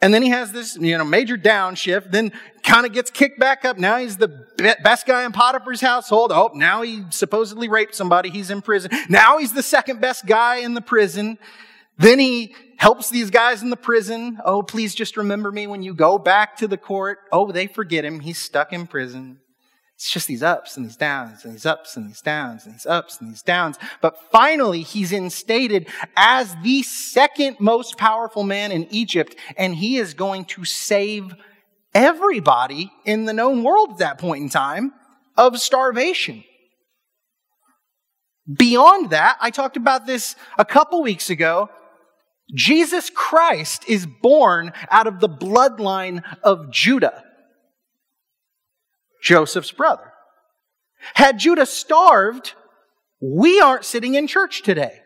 and 0.00 0.12
then 0.12 0.22
he 0.22 0.30
has 0.30 0.52
this, 0.52 0.76
you 0.76 0.98
know, 0.98 1.04
major 1.04 1.36
downshift, 1.36 2.10
then 2.10 2.32
kind 2.64 2.86
of 2.86 2.92
gets 2.92 3.10
kicked 3.10 3.38
back 3.38 3.64
up. 3.64 3.78
Now 3.78 3.98
he's 3.98 4.16
the 4.16 4.46
best 4.82 5.06
guy 5.06 5.24
in 5.24 5.32
Potiphar's 5.32 5.80
household. 5.80 6.32
Oh, 6.32 6.50
now 6.54 6.82
he 6.82 7.04
supposedly 7.10 7.68
raped 7.68 7.94
somebody. 7.94 8.28
He's 8.28 8.50
in 8.50 8.62
prison. 8.62 8.90
Now 9.08 9.38
he's 9.38 9.52
the 9.52 9.62
second 9.62 10.00
best 10.00 10.26
guy 10.26 10.56
in 10.56 10.74
the 10.74 10.80
prison. 10.80 11.38
Then 11.98 12.18
he 12.18 12.56
helps 12.78 13.10
these 13.10 13.30
guys 13.30 13.62
in 13.62 13.70
the 13.70 13.76
prison. 13.76 14.38
Oh, 14.44 14.62
please 14.62 14.92
just 14.94 15.16
remember 15.16 15.52
me 15.52 15.68
when 15.68 15.84
you 15.84 15.94
go 15.94 16.18
back 16.18 16.56
to 16.56 16.66
the 16.66 16.78
court. 16.78 17.18
Oh, 17.30 17.52
they 17.52 17.68
forget 17.68 18.04
him. 18.04 18.18
He's 18.18 18.38
stuck 18.38 18.72
in 18.72 18.88
prison. 18.88 19.38
It's 20.02 20.10
just 20.10 20.26
these 20.26 20.42
ups 20.42 20.76
and 20.76 20.84
these 20.84 20.96
downs 20.96 21.44
and 21.44 21.54
these 21.54 21.64
ups 21.64 21.96
and 21.96 22.08
these 22.08 22.20
downs 22.20 22.66
and 22.66 22.74
these 22.74 22.86
ups 22.86 23.20
and 23.20 23.30
these 23.30 23.42
downs. 23.42 23.78
But 24.00 24.18
finally, 24.32 24.82
he's 24.82 25.12
instated 25.12 25.86
as 26.16 26.56
the 26.64 26.82
second 26.82 27.58
most 27.60 27.96
powerful 27.98 28.42
man 28.42 28.72
in 28.72 28.88
Egypt, 28.90 29.36
and 29.56 29.76
he 29.76 29.98
is 29.98 30.12
going 30.12 30.46
to 30.46 30.64
save 30.64 31.32
everybody 31.94 32.90
in 33.04 33.26
the 33.26 33.32
known 33.32 33.62
world 33.62 33.92
at 33.92 33.98
that 33.98 34.18
point 34.18 34.42
in 34.42 34.48
time 34.48 34.92
of 35.36 35.60
starvation. 35.60 36.42
Beyond 38.52 39.10
that, 39.10 39.36
I 39.40 39.50
talked 39.50 39.76
about 39.76 40.04
this 40.04 40.34
a 40.58 40.64
couple 40.64 41.00
weeks 41.00 41.30
ago. 41.30 41.70
Jesus 42.52 43.08
Christ 43.08 43.84
is 43.86 44.04
born 44.20 44.72
out 44.90 45.06
of 45.06 45.20
the 45.20 45.28
bloodline 45.28 46.24
of 46.42 46.72
Judah, 46.72 47.22
Joseph's 49.22 49.72
brother. 49.72 50.12
Had 51.14 51.38
Judah 51.38 51.66
starved, 51.66 52.54
we 53.20 53.60
aren't 53.60 53.84
sitting 53.84 54.14
in 54.14 54.26
church 54.26 54.62
today. 54.62 55.00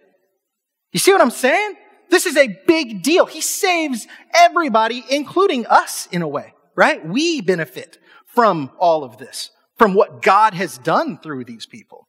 You 0.93 0.99
see 0.99 1.13
what 1.13 1.21
I'm 1.21 1.31
saying? 1.31 1.77
This 2.09 2.27
is 2.27 2.37
a 2.37 2.57
big 2.67 3.03
deal. 3.03 3.27
He 3.27 3.41
saves 3.41 4.07
everybody, 4.35 5.05
including 5.11 5.67
us 5.67 6.09
in 6.11 6.23
a 6.23 6.29
way, 6.29 6.55
right? 6.75 7.07
We 7.07 7.41
benefit 7.41 7.99
from 8.27 8.71
all 8.79 9.05
of 9.05 9.19
this, 9.19 9.51
from 9.77 9.95
what 9.95 10.23
God 10.23 10.55
has 10.55 10.79
done 10.79 11.19
through 11.19 11.45
these 11.45 11.67
people. 11.67 12.09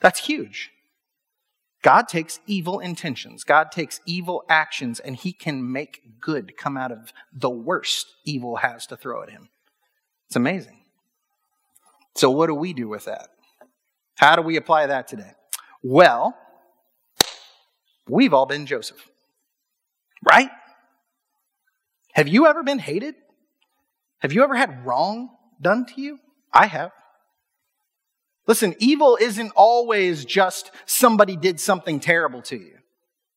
That's 0.00 0.26
huge. 0.26 0.70
God 1.82 2.08
takes 2.08 2.40
evil 2.46 2.78
intentions, 2.78 3.42
God 3.42 3.72
takes 3.72 4.00
evil 4.06 4.44
actions, 4.48 5.00
and 5.00 5.16
he 5.16 5.32
can 5.32 5.72
make 5.72 6.20
good 6.20 6.56
come 6.56 6.76
out 6.76 6.92
of 6.92 7.12
the 7.32 7.50
worst 7.50 8.06
evil 8.24 8.56
has 8.56 8.86
to 8.86 8.96
throw 8.96 9.22
at 9.22 9.30
him. 9.30 9.48
It's 10.28 10.36
amazing. 10.36 10.81
So, 12.14 12.30
what 12.30 12.46
do 12.46 12.54
we 12.54 12.72
do 12.72 12.88
with 12.88 13.06
that? 13.06 13.28
How 14.16 14.36
do 14.36 14.42
we 14.42 14.56
apply 14.56 14.86
that 14.86 15.08
today? 15.08 15.32
Well, 15.82 16.36
we've 18.08 18.34
all 18.34 18.46
been 18.46 18.66
Joseph, 18.66 19.08
right? 20.24 20.50
Have 22.12 22.28
you 22.28 22.46
ever 22.46 22.62
been 22.62 22.78
hated? 22.78 23.14
Have 24.20 24.32
you 24.32 24.44
ever 24.44 24.54
had 24.54 24.84
wrong 24.86 25.30
done 25.60 25.86
to 25.86 26.00
you? 26.00 26.18
I 26.52 26.66
have. 26.66 26.92
Listen, 28.46 28.74
evil 28.78 29.16
isn't 29.20 29.52
always 29.56 30.24
just 30.24 30.70
somebody 30.84 31.36
did 31.36 31.58
something 31.58 32.00
terrible 32.00 32.42
to 32.42 32.56
you. 32.56 32.78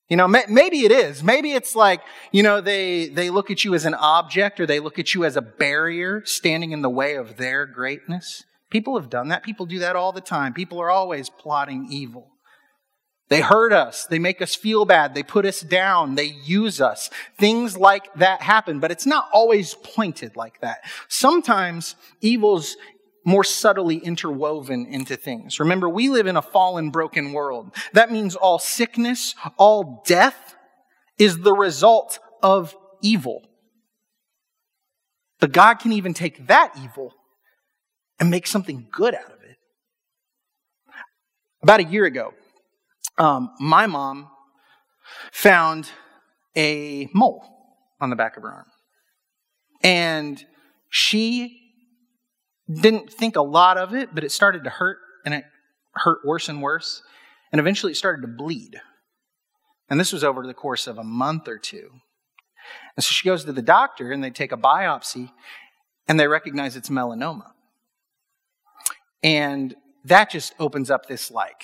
You 0.10 0.18
know, 0.18 0.28
maybe 0.28 0.86
it 0.86 0.92
is. 0.92 1.24
Maybe 1.24 1.54
it's 1.54 1.76
like, 1.76 2.02
you 2.32 2.44
know, 2.44 2.62
they, 2.62 3.08
they 3.08 3.32
look 3.32 3.50
at 3.50 3.66
you 3.66 3.74
as 3.74 3.86
an 3.86 3.96
object 3.96 4.60
or 4.60 4.68
they 4.68 4.80
look 4.80 5.00
at 5.00 5.16
you 5.16 5.26
as 5.26 5.36
a 5.36 5.42
barrier 5.42 6.24
standing 6.26 6.72
in 6.72 6.84
the 6.84 6.90
way 6.90 7.16
of 7.16 7.38
their 7.38 7.66
greatness. 7.66 8.44
People 8.70 9.00
have 9.00 9.10
done 9.10 9.30
that. 9.30 9.44
People 9.44 9.66
do 9.66 9.80
that 9.80 9.96
all 9.96 10.12
the 10.12 10.22
time. 10.22 10.54
People 10.54 10.80
are 10.82 10.90
always 10.90 11.30
plotting 11.30 11.88
evil. 11.92 12.32
They 13.28 13.42
hurt 13.42 13.74
us. 13.74 14.06
They 14.06 14.20
make 14.20 14.42
us 14.42 14.54
feel 14.54 14.86
bad. 14.86 15.16
They 15.16 15.24
put 15.24 15.46
us 15.46 15.62
down. 15.62 16.16
They 16.16 16.36
use 16.44 16.80
us. 16.80 17.10
Things 17.40 17.76
like 17.76 18.14
that 18.16 18.42
happen, 18.42 18.80
but 18.80 18.92
it's 18.92 19.06
not 19.08 19.28
always 19.34 19.74
pointed 19.74 20.36
like 20.36 20.62
that. 20.62 20.80
Sometimes 21.08 21.96
evil's 22.22 22.78
more 23.26 23.44
subtly 23.44 23.98
interwoven 23.98 24.86
into 24.86 25.16
things. 25.16 25.60
Remember, 25.60 25.90
we 25.90 26.10
live 26.10 26.28
in 26.28 26.38
a 26.38 26.42
fallen, 26.44 26.92
broken 26.92 27.34
world. 27.34 27.76
That 27.94 28.12
means 28.12 28.36
all 28.36 28.60
sickness, 28.60 29.34
all 29.58 30.04
death 30.06 30.56
is 31.18 31.40
the 31.40 31.54
result 31.54 32.20
of 32.44 32.76
evil. 33.02 33.42
But 35.40 35.52
God 35.52 35.76
can 35.80 35.92
even 35.92 36.14
take 36.14 36.46
that 36.48 36.74
evil 36.84 37.15
and 38.20 38.30
make 38.30 38.48
something 38.48 38.88
good 38.92 39.14
out 39.14 39.32
of 39.32 39.44
it. 39.44 39.58
About 41.62 41.80
a 41.80 41.84
year 41.84 42.06
ago, 42.06 42.34
um, 43.18 43.52
my 43.60 43.88
mom 43.88 44.30
found 45.32 45.90
a 46.56 47.10
mole 47.14 47.46
on 48.00 48.10
the 48.10 48.16
back 48.16 48.38
of 48.38 48.44
her 48.44 48.52
arm. 48.52 48.66
And 49.84 50.44
she 50.90 51.62
didn't 52.70 53.12
think 53.12 53.36
a 53.36 53.42
lot 53.42 53.78
of 53.78 53.94
it, 53.94 54.14
but 54.14 54.24
it 54.24 54.32
started 54.32 54.64
to 54.64 54.70
hurt, 54.70 54.98
and 55.26 55.34
it 55.34 55.46
hurt 55.94 56.20
worse 56.26 56.50
and 56.50 56.62
worse. 56.62 57.04
And 57.52 57.60
eventually 57.60 57.92
it 57.92 57.96
started 57.96 58.22
to 58.22 58.28
bleed. 58.28 58.82
And 59.90 60.00
this 60.00 60.12
was 60.12 60.24
over 60.24 60.46
the 60.46 60.54
course 60.54 60.88
of 60.88 60.98
a 60.98 61.04
month 61.04 61.48
or 61.48 61.58
two. 61.58 61.90
And 62.98 63.04
so 63.04 63.12
she 63.12 63.28
goes 63.28 63.46
to 63.46 63.54
the 63.54 63.62
doctor, 63.62 64.12
and 64.12 64.24
they 64.24 64.32
take 64.32 64.52
a 64.52 64.58
biopsy, 64.58 65.32
and 66.08 66.20
they 66.20 66.28
recognize 66.28 66.76
it's 66.76 66.90
melanoma. 66.90 67.52
And 69.26 69.76
that 70.04 70.30
just 70.30 70.54
opens 70.60 70.92
up 70.92 71.08
this 71.08 71.32
like 71.32 71.64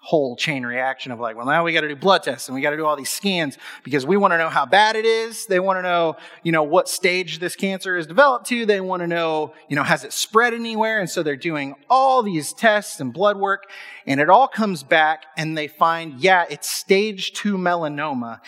whole 0.00 0.34
chain 0.34 0.66
reaction 0.66 1.12
of 1.12 1.20
like, 1.20 1.36
well, 1.36 1.46
now 1.46 1.62
we 1.62 1.72
got 1.72 1.82
to 1.82 1.88
do 1.88 1.94
blood 1.94 2.24
tests 2.24 2.48
and 2.48 2.54
we 2.56 2.60
got 2.60 2.70
to 2.70 2.76
do 2.76 2.84
all 2.84 2.96
these 2.96 3.10
scans 3.10 3.58
because 3.84 4.04
we 4.04 4.16
want 4.16 4.32
to 4.32 4.38
know 4.38 4.48
how 4.48 4.66
bad 4.66 4.96
it 4.96 5.04
is. 5.04 5.46
They 5.46 5.60
want 5.60 5.78
to 5.78 5.82
know, 5.82 6.16
you 6.42 6.50
know, 6.50 6.64
what 6.64 6.88
stage 6.88 7.38
this 7.38 7.54
cancer 7.54 7.96
is 7.96 8.08
developed 8.08 8.46
to. 8.48 8.66
They 8.66 8.80
want 8.80 9.02
to 9.02 9.06
know, 9.06 9.54
you 9.68 9.76
know, 9.76 9.84
has 9.84 10.02
it 10.02 10.12
spread 10.12 10.52
anywhere? 10.52 10.98
And 10.98 11.08
so 11.08 11.22
they're 11.22 11.36
doing 11.36 11.76
all 11.88 12.24
these 12.24 12.52
tests 12.52 12.98
and 12.98 13.12
blood 13.12 13.36
work 13.36 13.64
and 14.04 14.20
it 14.20 14.28
all 14.28 14.48
comes 14.48 14.82
back 14.82 15.26
and 15.36 15.56
they 15.56 15.68
find, 15.68 16.20
yeah, 16.20 16.44
it's 16.50 16.68
stage 16.68 17.34
two 17.34 17.56
melanoma 17.56 18.40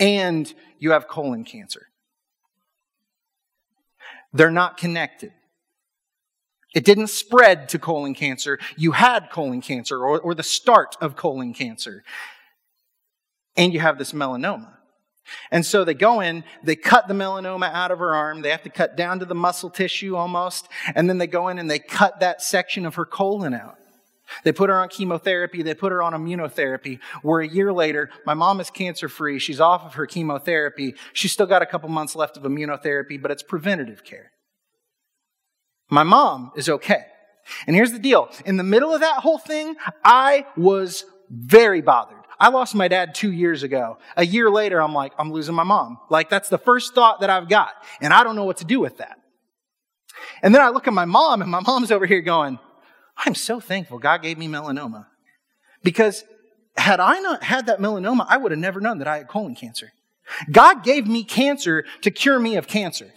and 0.00 0.54
you 0.78 0.92
have 0.92 1.06
colon 1.06 1.44
cancer. 1.44 1.88
They're 4.32 4.50
not 4.50 4.78
connected. 4.78 5.32
It 6.76 6.84
didn't 6.84 7.06
spread 7.06 7.70
to 7.70 7.78
colon 7.78 8.12
cancer. 8.12 8.58
You 8.76 8.92
had 8.92 9.30
colon 9.30 9.62
cancer 9.62 9.96
or, 9.96 10.20
or 10.20 10.34
the 10.34 10.42
start 10.42 10.94
of 11.00 11.16
colon 11.16 11.54
cancer. 11.54 12.04
And 13.56 13.72
you 13.72 13.80
have 13.80 13.96
this 13.96 14.12
melanoma. 14.12 14.74
And 15.50 15.64
so 15.64 15.84
they 15.84 15.94
go 15.94 16.20
in, 16.20 16.44
they 16.62 16.76
cut 16.76 17.08
the 17.08 17.14
melanoma 17.14 17.72
out 17.72 17.92
of 17.92 17.98
her 17.98 18.14
arm. 18.14 18.42
They 18.42 18.50
have 18.50 18.62
to 18.64 18.68
cut 18.68 18.94
down 18.94 19.20
to 19.20 19.24
the 19.24 19.34
muscle 19.34 19.70
tissue 19.70 20.16
almost. 20.16 20.68
And 20.94 21.08
then 21.08 21.16
they 21.16 21.26
go 21.26 21.48
in 21.48 21.58
and 21.58 21.70
they 21.70 21.78
cut 21.78 22.20
that 22.20 22.42
section 22.42 22.84
of 22.84 22.96
her 22.96 23.06
colon 23.06 23.54
out. 23.54 23.78
They 24.44 24.52
put 24.52 24.68
her 24.68 24.78
on 24.78 24.90
chemotherapy. 24.90 25.62
They 25.62 25.72
put 25.72 25.92
her 25.92 26.02
on 26.02 26.12
immunotherapy. 26.12 26.98
Where 27.22 27.40
a 27.40 27.48
year 27.48 27.72
later, 27.72 28.10
my 28.26 28.34
mom 28.34 28.60
is 28.60 28.68
cancer 28.68 29.08
free. 29.08 29.38
She's 29.38 29.60
off 29.60 29.86
of 29.86 29.94
her 29.94 30.04
chemotherapy. 30.04 30.94
She's 31.14 31.32
still 31.32 31.46
got 31.46 31.62
a 31.62 31.66
couple 31.66 31.88
months 31.88 32.14
left 32.14 32.36
of 32.36 32.42
immunotherapy, 32.42 33.20
but 33.20 33.30
it's 33.30 33.42
preventative 33.42 34.04
care. 34.04 34.32
My 35.88 36.02
mom 36.02 36.52
is 36.56 36.68
okay. 36.68 37.04
And 37.66 37.76
here's 37.76 37.92
the 37.92 37.98
deal. 37.98 38.28
In 38.44 38.56
the 38.56 38.64
middle 38.64 38.92
of 38.92 39.00
that 39.00 39.20
whole 39.20 39.38
thing, 39.38 39.76
I 40.04 40.46
was 40.56 41.04
very 41.30 41.80
bothered. 41.80 42.16
I 42.38 42.48
lost 42.48 42.74
my 42.74 42.88
dad 42.88 43.14
two 43.14 43.32
years 43.32 43.62
ago. 43.62 43.98
A 44.16 44.26
year 44.26 44.50
later, 44.50 44.82
I'm 44.82 44.92
like, 44.92 45.12
I'm 45.18 45.32
losing 45.32 45.54
my 45.54 45.62
mom. 45.62 45.98
Like, 46.10 46.28
that's 46.28 46.48
the 46.48 46.58
first 46.58 46.94
thought 46.94 47.20
that 47.20 47.30
I've 47.30 47.48
got. 47.48 47.70
And 48.00 48.12
I 48.12 48.24
don't 48.24 48.36
know 48.36 48.44
what 48.44 48.58
to 48.58 48.64
do 48.64 48.80
with 48.80 48.98
that. 48.98 49.18
And 50.42 50.54
then 50.54 50.62
I 50.62 50.68
look 50.68 50.86
at 50.86 50.92
my 50.92 51.04
mom, 51.04 51.40
and 51.40 51.50
my 51.50 51.60
mom's 51.60 51.90
over 51.90 52.04
here 52.04 52.20
going, 52.20 52.58
I'm 53.16 53.34
so 53.34 53.60
thankful 53.60 53.98
God 53.98 54.22
gave 54.22 54.36
me 54.38 54.48
melanoma. 54.48 55.06
Because 55.82 56.24
had 56.76 57.00
I 57.00 57.20
not 57.20 57.42
had 57.42 57.66
that 57.66 57.78
melanoma, 57.78 58.26
I 58.28 58.36
would 58.36 58.52
have 58.52 58.58
never 58.58 58.80
known 58.80 58.98
that 58.98 59.08
I 59.08 59.18
had 59.18 59.28
colon 59.28 59.54
cancer. 59.54 59.92
God 60.50 60.84
gave 60.84 61.06
me 61.06 61.24
cancer 61.24 61.84
to 62.02 62.10
cure 62.10 62.38
me 62.38 62.56
of 62.56 62.66
cancer. 62.66 63.10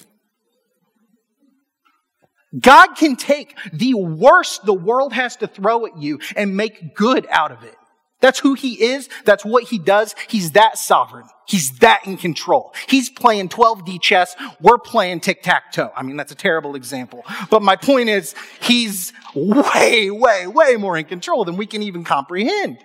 God 2.58 2.96
can 2.96 3.15
take 3.15 3.56
the 3.72 3.94
worst 3.94 4.65
the 4.65 4.74
world 4.74 5.13
has 5.13 5.36
to 5.38 5.48
throw 5.48 5.86
at 5.86 5.98
you 5.98 6.20
and 6.36 6.58
make 6.58 6.96
good 6.96 7.27
out 7.29 7.51
of 7.51 7.63
it. 7.63 7.75
That's 8.22 8.39
who 8.39 8.53
he 8.53 8.84
is. 8.84 9.08
That's 9.24 9.46
what 9.46 9.65
he 9.65 9.77
does. 9.77 10.13
He's 10.27 10.51
that 10.51 10.77
sovereign. 10.77 11.25
He's 11.48 11.79
that 11.79 12.06
in 12.06 12.18
control. 12.18 12.74
He's 12.88 13.10
playing 13.10 13.50
12D 13.50 14.01
chess. 14.01 14.36
We're 14.60 14.77
playing 14.77 15.22
tic-tac-toe. 15.22 15.91
I 15.96 16.03
mean, 16.03 16.18
that's 16.18 16.32
a 16.32 16.36
terrible 16.36 16.75
example. 16.75 17.24
But 17.50 17.62
my 17.62 17.77
point 17.77 18.10
is, 18.10 18.36
he's 18.60 19.13
way, 19.34 20.12
way, 20.12 20.48
way 20.48 20.75
more 20.75 20.98
in 20.98 21.06
control 21.06 21.46
than 21.46 21.56
we 21.56 21.65
can 21.65 21.82
even 21.82 22.03
comprehend. 22.03 22.79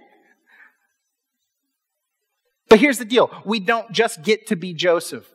But 2.69 2.79
here's 2.79 2.99
the 2.99 3.05
deal. 3.05 3.31
We 3.45 3.61
don't 3.61 3.91
just 3.91 4.23
get 4.23 4.47
to 4.49 4.57
be 4.57 4.73
Joseph. 4.73 5.29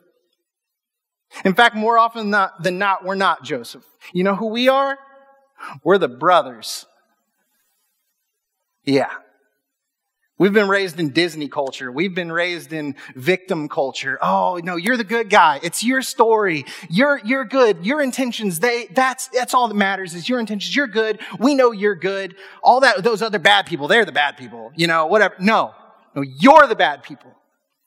In 1.44 1.54
fact, 1.54 1.76
more 1.76 1.98
often 1.98 2.30
than 2.60 2.78
not, 2.78 3.04
we're 3.04 3.14
not 3.14 3.44
Joseph. 3.44 3.84
You 4.12 4.24
know 4.24 4.34
who 4.34 4.46
we 4.46 4.68
are? 4.68 4.98
We're 5.84 5.98
the 5.98 6.08
brothers. 6.08 6.86
Yeah. 8.84 9.10
We've 10.38 10.54
been 10.54 10.68
raised 10.68 10.98
in 10.98 11.10
Disney 11.10 11.48
culture. 11.48 11.92
We've 11.92 12.14
been 12.14 12.32
raised 12.32 12.72
in 12.72 12.96
victim 13.14 13.68
culture. 13.68 14.18
Oh, 14.22 14.58
no, 14.64 14.76
you're 14.76 14.96
the 14.96 15.04
good 15.04 15.28
guy. 15.28 15.60
It's 15.62 15.84
your 15.84 16.00
story. 16.00 16.64
You're, 16.88 17.20
you're 17.22 17.44
good. 17.44 17.84
Your 17.84 18.00
intentions, 18.00 18.58
they, 18.58 18.86
that's, 18.86 19.28
that's 19.28 19.52
all 19.52 19.68
that 19.68 19.74
matters 19.74 20.14
is 20.14 20.30
your 20.30 20.40
intentions. 20.40 20.74
You're 20.74 20.86
good. 20.86 21.20
We 21.38 21.54
know 21.54 21.72
you're 21.72 21.94
good. 21.94 22.36
All 22.62 22.80
that, 22.80 23.04
those 23.04 23.20
other 23.20 23.38
bad 23.38 23.66
people, 23.66 23.86
they're 23.86 24.06
the 24.06 24.12
bad 24.12 24.38
people. 24.38 24.72
You 24.74 24.86
know, 24.86 25.06
whatever. 25.06 25.34
No. 25.38 25.74
No, 26.16 26.22
you're 26.22 26.66
the 26.66 26.74
bad 26.74 27.02
people. 27.02 27.34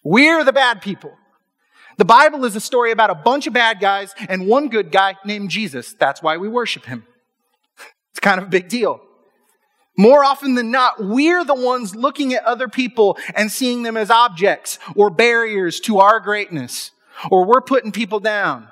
We're 0.04 0.44
the 0.44 0.54
bad 0.54 0.82
people. 0.84 1.18
The 1.98 2.06
Bible 2.06 2.46
is 2.46 2.56
a 2.56 2.62
story 2.62 2.92
about 2.92 3.10
a 3.10 3.16
bunch 3.16 3.48
of 3.48 3.54
bad 3.54 3.80
guys 3.80 4.14
and 4.28 4.48
one 4.48 4.70
good 4.70 4.92
guy 4.92 5.16
named 5.26 5.50
Jesus. 5.50 5.94
That's 5.94 6.22
why 6.22 6.38
we 6.38 6.48
worship 6.48 6.86
him. 6.86 7.06
It's 8.12 8.20
kind 8.20 8.40
of 8.40 8.46
a 8.46 8.50
big 8.50 8.70
deal. 8.70 9.02
More 9.98 10.24
often 10.24 10.54
than 10.54 10.70
not, 10.70 11.04
we're 11.04 11.44
the 11.44 11.56
ones 11.56 11.96
looking 11.96 12.34
at 12.34 12.44
other 12.44 12.68
people 12.68 13.18
and 13.36 13.52
seeing 13.52 13.82
them 13.82 13.98
as 13.98 14.12
objects 14.12 14.78
or 14.96 15.10
barriers 15.10 15.80
to 15.82 16.00
our 16.00 16.20
greatness. 16.20 16.92
Or 17.30 17.46
we're 17.46 17.62
putting 17.62 17.92
people 17.92 18.20
down. 18.20 18.70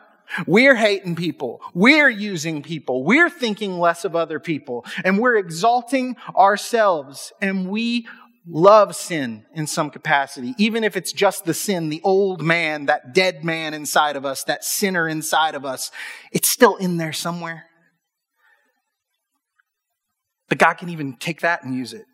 We're 0.48 0.76
hating 0.76 1.16
people. 1.16 1.62
We're 1.74 2.10
using 2.10 2.64
people. 2.64 3.04
We're 3.04 3.30
thinking 3.30 3.80
less 3.80 4.06
of 4.06 4.16
other 4.16 4.40
people. 4.40 4.86
And 5.04 5.20
we're 5.20 5.38
exalting 5.38 6.16
ourselves. 6.36 7.34
And 7.42 7.70
we 7.70 8.08
love 8.48 8.96
sin 8.96 9.46
in 9.54 9.68
some 9.68 9.90
capacity, 9.90 10.56
even 10.58 10.84
if 10.84 10.98
it's 10.98 11.12
just 11.12 11.46
the 11.46 11.54
sin, 11.54 11.90
the 11.90 12.02
old 12.04 12.42
man, 12.42 12.88
that 12.88 13.14
dead 13.14 13.44
man 13.44 13.74
inside 13.74 14.16
of 14.16 14.26
us, 14.26 14.44
that 14.46 14.64
sinner 14.64 15.08
inside 15.08 15.56
of 15.56 15.66
us. 15.66 15.92
It's 16.32 16.50
still 16.50 16.76
in 16.78 16.98
there 16.98 17.14
somewhere. 17.14 17.66
But 20.50 20.58
God 20.58 20.74
can 20.74 20.90
even 20.90 21.16
take 21.16 21.42
that 21.42 21.64
and 21.64 21.76
use 21.76 21.94
it. 21.94 22.06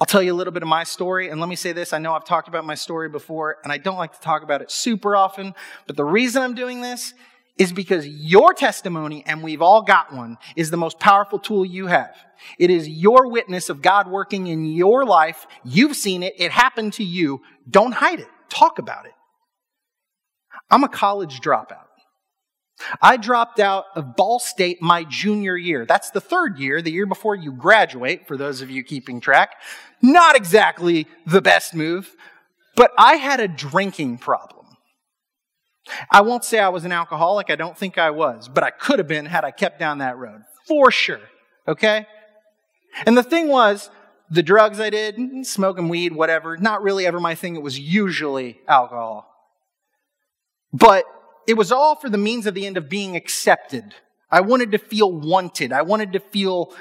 I'll 0.00 0.06
tell 0.06 0.22
you 0.22 0.32
a 0.32 0.34
little 0.34 0.52
bit 0.52 0.62
of 0.62 0.68
my 0.68 0.84
story, 0.84 1.28
and 1.28 1.40
let 1.40 1.48
me 1.48 1.56
say 1.56 1.72
this. 1.72 1.92
I 1.92 1.98
know 1.98 2.14
I've 2.14 2.24
talked 2.24 2.48
about 2.48 2.64
my 2.64 2.74
story 2.74 3.10
before, 3.10 3.58
and 3.62 3.72
I 3.72 3.76
don't 3.76 3.98
like 3.98 4.14
to 4.14 4.20
talk 4.20 4.42
about 4.42 4.62
it 4.62 4.70
super 4.70 5.14
often, 5.14 5.54
but 5.86 5.96
the 5.96 6.04
reason 6.04 6.42
I'm 6.42 6.54
doing 6.54 6.80
this 6.80 7.12
is 7.60 7.74
because 7.74 8.08
your 8.08 8.54
testimony, 8.54 9.22
and 9.26 9.42
we've 9.42 9.60
all 9.60 9.82
got 9.82 10.14
one, 10.14 10.38
is 10.56 10.70
the 10.70 10.78
most 10.78 10.98
powerful 10.98 11.38
tool 11.38 11.62
you 11.62 11.88
have. 11.88 12.16
It 12.58 12.70
is 12.70 12.88
your 12.88 13.30
witness 13.30 13.68
of 13.68 13.82
God 13.82 14.08
working 14.08 14.46
in 14.46 14.64
your 14.64 15.04
life. 15.04 15.46
You've 15.62 15.94
seen 15.94 16.22
it. 16.22 16.32
It 16.38 16.52
happened 16.52 16.94
to 16.94 17.04
you. 17.04 17.42
Don't 17.68 17.92
hide 17.92 18.18
it. 18.18 18.28
Talk 18.48 18.78
about 18.78 19.04
it. 19.04 19.12
I'm 20.70 20.84
a 20.84 20.88
college 20.88 21.42
dropout. 21.42 21.84
I 23.02 23.18
dropped 23.18 23.60
out 23.60 23.84
of 23.94 24.16
Ball 24.16 24.38
State 24.38 24.80
my 24.80 25.04
junior 25.04 25.54
year. 25.54 25.84
That's 25.84 26.08
the 26.08 26.20
third 26.22 26.58
year, 26.58 26.80
the 26.80 26.90
year 26.90 27.04
before 27.04 27.34
you 27.34 27.52
graduate, 27.52 28.26
for 28.26 28.38
those 28.38 28.62
of 28.62 28.70
you 28.70 28.82
keeping 28.82 29.20
track. 29.20 29.56
Not 30.00 30.34
exactly 30.34 31.06
the 31.26 31.42
best 31.42 31.74
move, 31.74 32.16
but 32.74 32.90
I 32.96 33.16
had 33.16 33.38
a 33.38 33.48
drinking 33.48 34.16
problem. 34.16 34.59
I 36.10 36.20
won't 36.20 36.44
say 36.44 36.58
I 36.58 36.68
was 36.68 36.84
an 36.84 36.92
alcoholic, 36.92 37.50
I 37.50 37.56
don't 37.56 37.76
think 37.76 37.98
I 37.98 38.10
was, 38.10 38.48
but 38.48 38.62
I 38.62 38.70
could 38.70 38.98
have 38.98 39.08
been 39.08 39.26
had 39.26 39.44
I 39.44 39.50
kept 39.50 39.78
down 39.78 39.98
that 39.98 40.18
road. 40.18 40.42
For 40.66 40.90
sure. 40.90 41.20
Okay? 41.66 42.06
And 43.06 43.16
the 43.16 43.22
thing 43.22 43.48
was, 43.48 43.90
the 44.30 44.42
drugs 44.42 44.78
I 44.78 44.90
did, 44.90 45.46
smoking 45.46 45.88
weed, 45.88 46.12
whatever, 46.12 46.56
not 46.56 46.82
really 46.82 47.06
ever 47.06 47.18
my 47.18 47.34
thing. 47.34 47.56
It 47.56 47.62
was 47.62 47.78
usually 47.78 48.60
alcohol. 48.68 49.26
But 50.72 51.04
it 51.48 51.54
was 51.54 51.72
all 51.72 51.96
for 51.96 52.08
the 52.08 52.18
means 52.18 52.46
of 52.46 52.54
the 52.54 52.66
end 52.66 52.76
of 52.76 52.88
being 52.88 53.16
accepted. 53.16 53.94
I 54.30 54.42
wanted 54.42 54.70
to 54.72 54.78
feel 54.78 55.10
wanted. 55.10 55.72
I 55.72 55.82
wanted 55.82 56.12
to 56.12 56.20
feel 56.20 56.72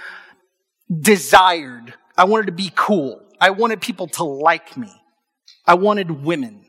desired. 0.96 1.96
I 2.16 2.26
wanted 2.26 2.48
to 2.48 2.52
be 2.52 2.72
cool. 2.76 3.20
I 3.42 3.50
wanted 3.50 3.82
people 3.82 4.08
to 4.08 4.24
like 4.24 4.78
me. 4.78 4.92
I 5.66 5.74
wanted 5.74 6.24
women. 6.24 6.66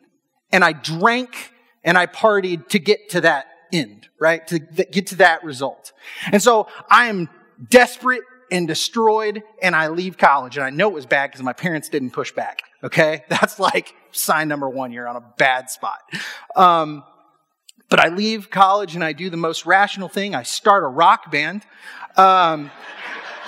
And 0.51 0.65
I 0.65 0.73
drank 0.73 1.53
and 1.85 1.97
I 1.97 2.07
partied 2.07 2.69
to 2.69 2.79
get 2.79 3.11
to 3.11 3.23
that 3.23 3.47
end, 3.73 4.09
right? 4.19 4.47
To 4.49 4.59
get 4.59 5.09
to 5.09 5.17
that 5.17 5.45
result. 5.45 5.93
And 6.31 6.43
so 6.43 6.69
I 6.91 7.07
am 7.07 7.29
desperate 7.69 8.23
and 8.51 8.66
destroyed 8.66 9.43
and 9.62 9.77
I 9.77 9.88
leave 9.88 10.19
college. 10.19 10.57
And 10.57 10.64
I 10.64 10.71
know 10.71 10.88
it 10.88 10.95
was 10.95 11.07
bad 11.07 11.31
because 11.31 11.43
my 11.43 11.53
parents 11.53 11.88
didn't 11.88 12.11
push 12.11 12.33
back. 12.33 12.62
Okay. 12.83 13.25
That's 13.29 13.59
like 13.59 13.95
sign 14.11 14.49
number 14.49 14.69
one. 14.69 14.93
You're 14.93 15.09
on 15.09 15.16
a 15.16 15.25
bad 15.38 15.71
spot. 15.71 16.01
Um, 16.57 17.05
but 17.88 17.99
I 17.99 18.09
leave 18.09 18.51
college 18.51 18.95
and 18.95 19.05
I 19.05 19.12
do 19.12 19.31
the 19.31 19.37
most 19.37 19.66
rational 19.66 20.09
thing. 20.09 20.35
I 20.35 20.45
start 20.45 20.85
a 20.85 20.88
rock 20.88 21.31
band. 21.31 21.62
Um, 22.16 22.71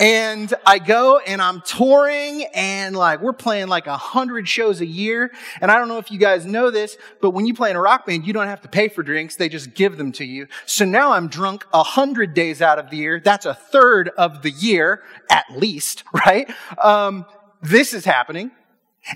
and 0.01 0.53
I 0.67 0.79
go 0.79 1.19
and 1.19 1.41
I'm 1.41 1.61
touring 1.63 2.45
and 2.55 2.97
like 2.97 3.21
we're 3.21 3.33
playing 3.33 3.69
like 3.69 3.87
a 3.87 3.97
hundred 3.97 4.49
shows 4.49 4.81
a 4.81 4.87
year. 4.87 5.33
And 5.61 5.71
I 5.71 5.79
don't 5.79 5.89
know 5.89 5.99
if 5.99 6.11
you 6.11 6.19
guys 6.19 6.47
know 6.47 6.71
this, 6.71 6.97
but 7.21 7.31
when 7.31 7.47
you 7.47 7.55
play 7.55 7.71
in 7.71 7.77
a 7.77 7.81
rock 7.81 8.07
band, 8.07 8.27
you 8.27 8.33
don't 8.33 8.47
have 8.47 8.63
to 8.63 8.69
pay 8.69 8.89
for 8.89 9.03
drinks. 9.03 9.37
They 9.37 9.49
just 9.49 9.75
give 9.75 9.97
them 9.97 10.13
to 10.13 10.25
you. 10.25 10.49
So 10.67 10.85
now 10.85 11.13
I'm 11.13 11.29
drunk 11.29 11.67
a 11.73 11.83
hundred 11.83 12.35
days 12.35 12.63
out 12.63 12.79
of 12.79 12.91
the 12.91 12.97
year. 12.97 13.21
That's 13.21 13.47
a 13.47 13.55
third 13.55 14.11
of 14.17 14.43
the 14.43 14.51
year 14.51 15.03
at 15.31 15.45
least, 15.57 16.05
right? 16.27 16.51
Um, 16.79 17.27
this 17.63 17.95
is 17.95 18.05
happening. 18.05 18.51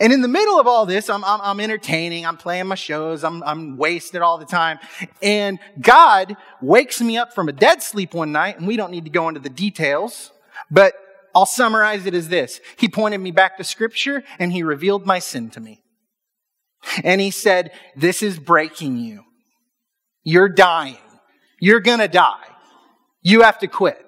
And 0.01 0.13
in 0.13 0.21
the 0.21 0.29
middle 0.29 0.59
of 0.59 0.67
all 0.67 0.85
this, 0.85 1.09
I'm, 1.09 1.25
I'm, 1.25 1.41
I'm, 1.41 1.61
entertaining, 1.61 2.27
I'm 2.27 2.37
playing 2.37 2.67
my 2.67 2.75
shows, 2.75 3.23
I'm, 3.23 3.43
I'm 3.45 3.77
wasted 3.77 4.21
all 4.21 4.37
the 4.37 4.45
time. 4.45 4.79
And 5.23 5.61
God 5.81 6.37
wakes 6.61 7.01
me 7.01 7.17
up 7.17 7.33
from 7.33 7.49
a 7.49 7.53
dead 7.53 7.83
sleep 7.83 8.13
one 8.13 8.33
night, 8.33 8.59
and 8.59 8.67
we 8.67 8.77
don't 8.77 8.91
need 8.91 9.05
to 9.05 9.11
go 9.11 9.29
into 9.29 9.39
the 9.39 9.49
details, 9.49 10.33
but 10.71 10.95
I'll 11.35 11.47
summarize 11.47 12.07
it 12.07 12.15
as 12.15 12.29
this. 12.29 12.61
He 12.77 12.89
pointed 12.89 13.19
me 13.19 13.31
back 13.31 13.59
to 13.59 13.65
scripture 13.65 14.25
and 14.39 14.53
he 14.53 14.63
revealed 14.63 15.07
my 15.07 15.19
sin 15.19 15.51
to 15.51 15.61
me. 15.61 15.83
And 17.05 17.21
he 17.21 17.31
said, 17.31 17.73
this 17.95 18.23
is 18.23 18.39
breaking 18.39 18.99
you. 18.99 19.25
You're 20.23 20.49
dying. 20.49 20.99
You're 21.61 21.81
gonna 21.81 22.09
die. 22.09 22.45
You 23.23 23.43
have 23.43 23.59
to 23.59 23.67
quit. 23.67 24.03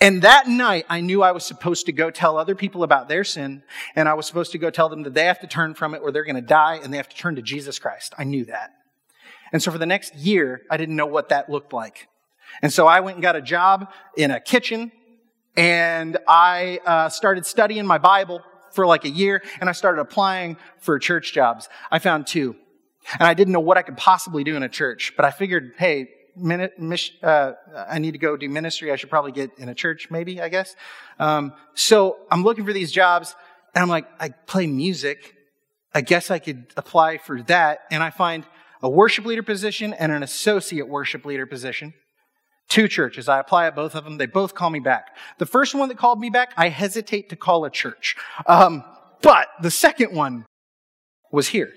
And 0.00 0.22
that 0.22 0.46
night, 0.46 0.86
I 0.88 1.00
knew 1.00 1.22
I 1.22 1.32
was 1.32 1.44
supposed 1.44 1.86
to 1.86 1.92
go 1.92 2.10
tell 2.10 2.36
other 2.36 2.54
people 2.54 2.84
about 2.84 3.08
their 3.08 3.24
sin, 3.24 3.64
and 3.96 4.08
I 4.08 4.14
was 4.14 4.26
supposed 4.26 4.52
to 4.52 4.58
go 4.58 4.70
tell 4.70 4.88
them 4.88 5.02
that 5.02 5.14
they 5.14 5.24
have 5.24 5.40
to 5.40 5.48
turn 5.48 5.74
from 5.74 5.94
it 5.94 5.98
or 5.98 6.12
they're 6.12 6.24
going 6.24 6.36
to 6.36 6.40
die 6.40 6.78
and 6.82 6.92
they 6.92 6.98
have 6.98 7.08
to 7.08 7.16
turn 7.16 7.34
to 7.34 7.42
Jesus 7.42 7.80
Christ. 7.80 8.14
I 8.16 8.24
knew 8.24 8.44
that. 8.44 8.70
And 9.52 9.60
so 9.62 9.72
for 9.72 9.78
the 9.78 9.86
next 9.86 10.14
year, 10.14 10.62
I 10.70 10.76
didn't 10.76 10.94
know 10.94 11.06
what 11.06 11.30
that 11.30 11.50
looked 11.50 11.72
like. 11.72 12.06
And 12.62 12.72
so 12.72 12.86
I 12.86 13.00
went 13.00 13.16
and 13.16 13.22
got 13.22 13.34
a 13.34 13.42
job 13.42 13.90
in 14.16 14.30
a 14.30 14.40
kitchen, 14.40 14.92
and 15.58 16.16
I 16.28 16.78
uh, 16.86 17.08
started 17.08 17.44
studying 17.44 17.84
my 17.84 17.98
Bible 17.98 18.42
for 18.70 18.86
like 18.86 19.04
a 19.04 19.10
year, 19.10 19.42
and 19.60 19.68
I 19.68 19.72
started 19.72 20.00
applying 20.00 20.56
for 20.78 20.96
church 21.00 21.32
jobs. 21.32 21.68
I 21.90 21.98
found 21.98 22.28
two. 22.28 22.54
And 23.18 23.26
I 23.26 23.34
didn't 23.34 23.52
know 23.52 23.60
what 23.60 23.76
I 23.76 23.82
could 23.82 23.96
possibly 23.96 24.44
do 24.44 24.54
in 24.54 24.62
a 24.62 24.68
church, 24.68 25.14
but 25.16 25.24
I 25.24 25.32
figured, 25.32 25.72
hey, 25.76 26.10
uh, 27.22 27.52
I 27.88 27.98
need 27.98 28.12
to 28.12 28.18
go 28.18 28.36
do 28.36 28.48
ministry. 28.48 28.92
I 28.92 28.96
should 28.96 29.10
probably 29.10 29.32
get 29.32 29.50
in 29.58 29.68
a 29.68 29.74
church, 29.74 30.08
maybe, 30.10 30.40
I 30.40 30.48
guess. 30.48 30.76
Um, 31.18 31.52
so 31.74 32.18
I'm 32.30 32.44
looking 32.44 32.64
for 32.64 32.72
these 32.72 32.92
jobs, 32.92 33.34
and 33.74 33.82
I'm 33.82 33.88
like, 33.88 34.06
I 34.20 34.28
play 34.28 34.68
music. 34.68 35.34
I 35.92 36.02
guess 36.02 36.30
I 36.30 36.38
could 36.38 36.66
apply 36.76 37.18
for 37.18 37.42
that. 37.44 37.80
And 37.90 38.00
I 38.00 38.10
find 38.10 38.46
a 38.80 38.88
worship 38.88 39.24
leader 39.24 39.42
position 39.42 39.92
and 39.92 40.12
an 40.12 40.22
associate 40.22 40.86
worship 40.86 41.24
leader 41.24 41.46
position. 41.46 41.94
Two 42.68 42.86
churches. 42.86 43.28
I 43.28 43.40
apply 43.40 43.66
at 43.66 43.74
both 43.74 43.94
of 43.94 44.04
them. 44.04 44.18
They 44.18 44.26
both 44.26 44.54
call 44.54 44.68
me 44.68 44.80
back. 44.80 45.16
The 45.38 45.46
first 45.46 45.74
one 45.74 45.88
that 45.88 45.96
called 45.96 46.20
me 46.20 46.28
back, 46.28 46.52
I 46.56 46.68
hesitate 46.68 47.30
to 47.30 47.36
call 47.36 47.64
a 47.64 47.70
church. 47.70 48.16
Um, 48.46 48.84
but 49.22 49.48
the 49.62 49.70
second 49.70 50.14
one 50.14 50.44
was 51.32 51.48
here. 51.48 51.72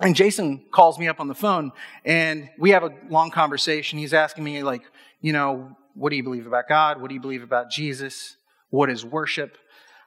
And 0.00 0.16
Jason 0.16 0.64
calls 0.72 0.98
me 0.98 1.08
up 1.08 1.20
on 1.20 1.28
the 1.28 1.34
phone 1.34 1.72
and 2.04 2.48
we 2.58 2.70
have 2.70 2.82
a 2.82 2.90
long 3.08 3.30
conversation. 3.30 3.98
He's 3.98 4.14
asking 4.14 4.42
me, 4.42 4.62
like, 4.62 4.82
you 5.20 5.32
know, 5.32 5.76
what 5.94 6.10
do 6.10 6.16
you 6.16 6.22
believe 6.22 6.46
about 6.46 6.68
God? 6.68 7.00
What 7.00 7.08
do 7.08 7.14
you 7.14 7.20
believe 7.20 7.42
about 7.42 7.70
Jesus? 7.70 8.36
What 8.70 8.90
is 8.90 9.04
worship? 9.04 9.56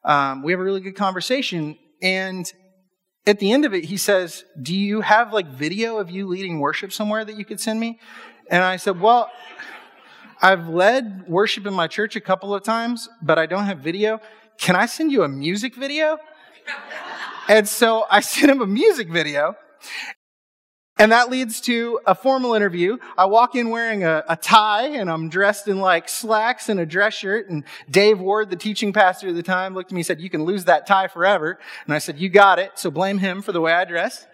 Um, 0.04 0.44
we 0.44 0.52
have 0.52 0.60
a 0.60 0.64
really 0.64 0.82
good 0.82 0.96
conversation. 0.96 1.78
And 2.02 2.52
at 3.26 3.40
the 3.40 3.52
end 3.52 3.66
of 3.66 3.74
it, 3.74 3.86
he 3.86 3.98
says, 3.98 4.44
Do 4.62 4.76
you 4.76 5.02
have 5.02 5.34
like 5.34 5.48
video 5.48 5.98
of 5.98 6.10
you 6.10 6.28
leading 6.28 6.60
worship 6.60 6.92
somewhere 6.92 7.24
that 7.24 7.38
you 7.38 7.46
could 7.46 7.60
send 7.60 7.80
me? 7.80 8.00
And 8.50 8.64
I 8.64 8.78
said, 8.78 9.00
Well, 9.00 9.32
I've 10.42 10.68
led 10.68 11.28
worship 11.28 11.66
in 11.66 11.74
my 11.74 11.88
church 11.88 12.16
a 12.16 12.22
couple 12.22 12.54
of 12.54 12.64
times, 12.64 13.10
but 13.22 13.40
I 13.40 13.46
don't 13.46 13.66
have 13.66 13.80
video. 13.80 14.20
Can 14.58 14.76
I 14.76 14.86
send 14.86 15.12
you 15.12 15.24
a 15.24 15.28
music 15.28 15.76
video? 15.76 16.18
and 17.48 17.68
so 17.68 18.06
I 18.10 18.20
sent 18.22 18.52
him 18.52 18.62
a 18.62 18.68
music 18.68 19.10
video. 19.10 19.56
And 20.98 21.12
that 21.12 21.30
leads 21.30 21.60
to 21.62 22.00
a 22.06 22.16
formal 22.16 22.54
interview. 22.54 22.98
I 23.18 23.26
walk 23.26 23.56
in 23.56 23.70
wearing 23.70 24.06
a, 24.06 24.24
a, 24.30 24.38
tie 24.38 24.88
and 24.88 25.10
I'm 25.10 25.28
dressed 25.28 25.68
in 25.68 25.80
like 25.80 26.08
slacks 26.08 26.70
and 26.70 26.80
a 26.80 26.86
dress 26.86 27.14
shirt. 27.14 27.50
And 27.50 27.66
Dave 27.92 28.22
Ward, 28.22 28.50
the 28.50 28.56
teaching 28.56 28.94
pastor 28.94 29.28
at 29.28 29.36
the 29.36 29.44
time, 29.44 29.74
looked 29.74 29.92
at 29.92 29.94
me 29.94 30.00
and 30.00 30.06
said, 30.06 30.22
You 30.22 30.30
can 30.30 30.46
lose 30.46 30.66
that 30.66 30.88
tie 30.88 31.10
forever. 31.10 31.60
And 31.86 31.94
I 31.94 31.98
said, 31.98 32.18
You 32.18 32.30
got 32.30 32.60
it. 32.60 32.72
So 32.76 32.92
blame 32.92 33.18
him 33.18 33.42
for 33.42 33.52
the 33.52 33.60
way 33.60 33.74
I 33.74 33.84
dress. 33.84 34.26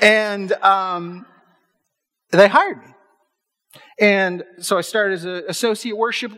And 0.00 0.52
um, 0.52 1.26
they 2.30 2.46
hired 2.46 2.78
me. 2.78 2.95
And 3.98 4.44
so 4.58 4.76
I 4.76 4.82
started 4.82 5.14
as 5.14 5.24
an 5.24 5.44
associate 5.48 5.96
worship 5.96 6.32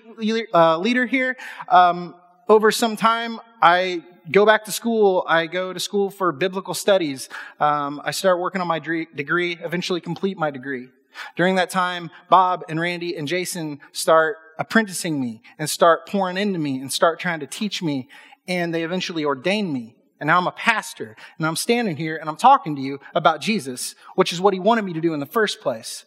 uh, 0.54 0.78
leader 0.78 1.06
here. 1.06 1.36
Um, 1.68 2.14
over 2.48 2.70
some 2.70 2.96
time, 2.96 3.40
I 3.60 4.02
go 4.30 4.46
back 4.46 4.64
to 4.66 4.72
school. 4.72 5.24
I 5.26 5.46
go 5.46 5.72
to 5.72 5.80
school 5.80 6.10
for 6.10 6.32
biblical 6.32 6.74
studies. 6.74 7.28
Um, 7.58 8.00
I 8.04 8.12
start 8.12 8.38
working 8.38 8.60
on 8.60 8.66
my 8.68 8.78
degree, 8.78 9.58
eventually 9.62 10.00
complete 10.00 10.38
my 10.38 10.50
degree. 10.50 10.88
During 11.36 11.56
that 11.56 11.70
time, 11.70 12.10
Bob 12.28 12.64
and 12.68 12.78
Randy 12.78 13.16
and 13.16 13.26
Jason 13.26 13.80
start 13.92 14.36
apprenticing 14.58 15.20
me 15.20 15.42
and 15.58 15.68
start 15.68 16.06
pouring 16.08 16.36
into 16.36 16.58
me 16.58 16.80
and 16.80 16.92
start 16.92 17.18
trying 17.18 17.40
to 17.40 17.46
teach 17.46 17.82
me. 17.82 18.08
And 18.46 18.72
they 18.72 18.84
eventually 18.84 19.24
ordain 19.24 19.72
me. 19.72 19.96
And 20.20 20.28
now 20.28 20.38
I'm 20.38 20.46
a 20.46 20.52
pastor 20.52 21.16
and 21.38 21.46
I'm 21.46 21.56
standing 21.56 21.96
here 21.96 22.16
and 22.16 22.28
I'm 22.28 22.36
talking 22.36 22.76
to 22.76 22.82
you 22.82 23.00
about 23.14 23.40
Jesus, 23.40 23.94
which 24.14 24.32
is 24.32 24.40
what 24.40 24.54
he 24.54 24.60
wanted 24.60 24.84
me 24.84 24.92
to 24.94 25.00
do 25.00 25.14
in 25.14 25.20
the 25.20 25.26
first 25.26 25.60
place. 25.60 26.04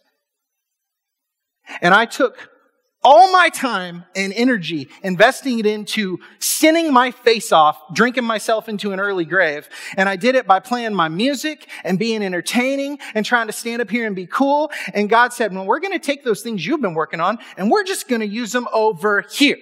And 1.80 1.94
I 1.94 2.06
took 2.06 2.50
all 3.04 3.32
my 3.32 3.48
time 3.48 4.04
and 4.14 4.32
energy 4.32 4.88
investing 5.02 5.58
it 5.58 5.66
into 5.66 6.18
sinning 6.38 6.92
my 6.92 7.10
face 7.10 7.50
off, 7.50 7.76
drinking 7.92 8.24
myself 8.24 8.68
into 8.68 8.92
an 8.92 9.00
early 9.00 9.24
grave. 9.24 9.68
And 9.96 10.08
I 10.08 10.16
did 10.16 10.34
it 10.34 10.46
by 10.46 10.60
playing 10.60 10.94
my 10.94 11.08
music 11.08 11.68
and 11.82 11.98
being 11.98 12.22
entertaining 12.22 12.98
and 13.14 13.26
trying 13.26 13.48
to 13.48 13.52
stand 13.52 13.82
up 13.82 13.90
here 13.90 14.06
and 14.06 14.14
be 14.14 14.26
cool. 14.26 14.70
And 14.94 15.10
God 15.10 15.32
said, 15.32 15.52
well, 15.52 15.66
we're 15.66 15.80
going 15.80 15.92
to 15.92 15.98
take 15.98 16.24
those 16.24 16.42
things 16.42 16.64
you've 16.64 16.80
been 16.80 16.94
working 16.94 17.20
on 17.20 17.38
and 17.56 17.70
we're 17.70 17.84
just 17.84 18.08
going 18.08 18.20
to 18.20 18.26
use 18.26 18.52
them 18.52 18.68
over 18.72 19.24
here. 19.32 19.58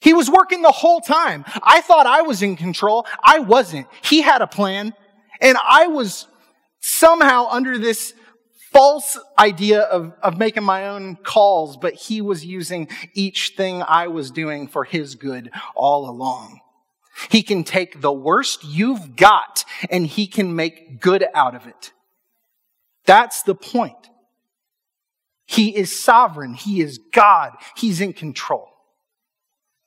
He 0.00 0.12
was 0.12 0.30
working 0.30 0.62
the 0.62 0.70
whole 0.70 1.00
time. 1.00 1.44
I 1.64 1.80
thought 1.80 2.06
I 2.06 2.22
was 2.22 2.42
in 2.42 2.54
control. 2.54 3.06
I 3.24 3.40
wasn't. 3.40 3.88
He 4.02 4.22
had 4.22 4.40
a 4.40 4.46
plan 4.46 4.94
and 5.40 5.58
I 5.68 5.88
was 5.88 6.28
somehow 6.80 7.48
under 7.50 7.76
this 7.76 8.14
false 8.76 9.18
idea 9.38 9.80
of, 9.80 10.12
of 10.22 10.36
making 10.36 10.62
my 10.62 10.88
own 10.88 11.16
calls, 11.16 11.78
but 11.78 11.94
he 11.94 12.20
was 12.20 12.44
using 12.44 12.86
each 13.14 13.54
thing 13.56 13.82
I 13.82 14.08
was 14.08 14.30
doing 14.30 14.68
for 14.68 14.84
his 14.84 15.14
good 15.14 15.50
all 15.74 16.10
along. 16.10 16.60
He 17.30 17.42
can 17.42 17.64
take 17.64 18.02
the 18.02 18.12
worst 18.12 18.64
you've 18.64 19.16
got 19.16 19.64
and 19.88 20.06
he 20.06 20.26
can 20.26 20.54
make 20.54 21.00
good 21.00 21.24
out 21.34 21.54
of 21.54 21.66
it. 21.66 21.92
That's 23.06 23.42
the 23.44 23.54
point. 23.54 24.10
He 25.46 25.74
is 25.74 25.98
sovereign. 25.98 26.52
He 26.52 26.82
is 26.82 26.98
God. 26.98 27.52
He's 27.78 28.02
in 28.02 28.12
control. 28.12 28.68